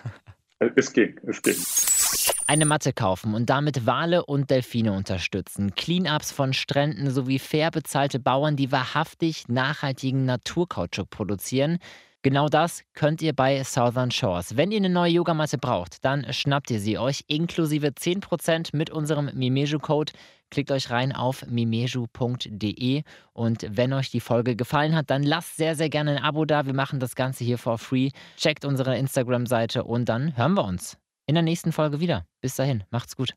Es 0.75 0.92
ging, 0.92 1.16
es 1.25 1.40
ging. 1.40 1.55
Eine 2.50 2.64
Matte 2.64 2.94
kaufen 2.94 3.34
und 3.34 3.50
damit 3.50 3.84
Wale 3.84 4.24
und 4.24 4.48
Delfine 4.48 4.94
unterstützen. 4.94 5.74
Cleanups 5.74 6.32
von 6.32 6.54
Stränden 6.54 7.11
sowie 7.11 7.38
fair 7.38 7.70
bezahlte 7.70 8.18
Bauern, 8.18 8.56
die 8.56 8.72
wahrhaftig 8.72 9.48
nachhaltigen 9.48 10.24
Naturkautschuk 10.24 11.11
produzieren. 11.11 11.76
Genau 12.22 12.48
das 12.48 12.84
könnt 12.94 13.20
ihr 13.20 13.34
bei 13.34 13.62
Southern 13.64 14.11
Shores. 14.11 14.56
Wenn 14.56 14.70
ihr 14.70 14.78
eine 14.78 14.88
neue 14.88 15.12
Yogamatte 15.12 15.58
braucht, 15.58 16.02
dann 16.06 16.32
schnappt 16.32 16.70
ihr 16.70 16.80
sie 16.80 16.96
euch 16.96 17.22
inklusive 17.26 17.88
10% 17.88 18.74
mit 18.74 18.88
unserem 18.88 19.30
Mimeju-Code. 19.34 20.14
Klickt 20.50 20.70
euch 20.70 20.88
rein 20.88 21.14
auf 21.14 21.44
mimeju.de 21.46 23.02
und 23.34 23.66
wenn 23.68 23.92
euch 23.92 24.11
die 24.11 24.20
Folge 24.20 24.56
gefallen 24.56 24.96
hat, 24.96 25.11
dann 25.11 25.22
lasst 25.22 25.58
sehr, 25.58 25.76
sehr 25.76 25.90
gerne 25.90 26.12
ein 26.12 26.24
Abo 26.24 26.46
da. 26.46 26.64
Wir 26.64 26.72
machen 26.72 26.98
das 26.98 27.14
Ganze 27.14 27.44
hier 27.44 27.58
for 27.58 27.76
free. 27.76 28.08
Checkt 28.38 28.64
unsere 28.64 28.96
Instagram-Seite 28.96 29.84
und 29.84 30.08
dann 30.08 30.34
hören 30.34 30.54
wir 30.54 30.64
uns 30.64 30.96
in 31.28 31.34
der 31.34 31.42
nächsten 31.44 31.72
Folge 31.72 32.00
wieder. 32.00 32.26
Bis 32.40 32.56
dahin, 32.56 32.82
macht's 32.90 33.14
gut. 33.14 33.34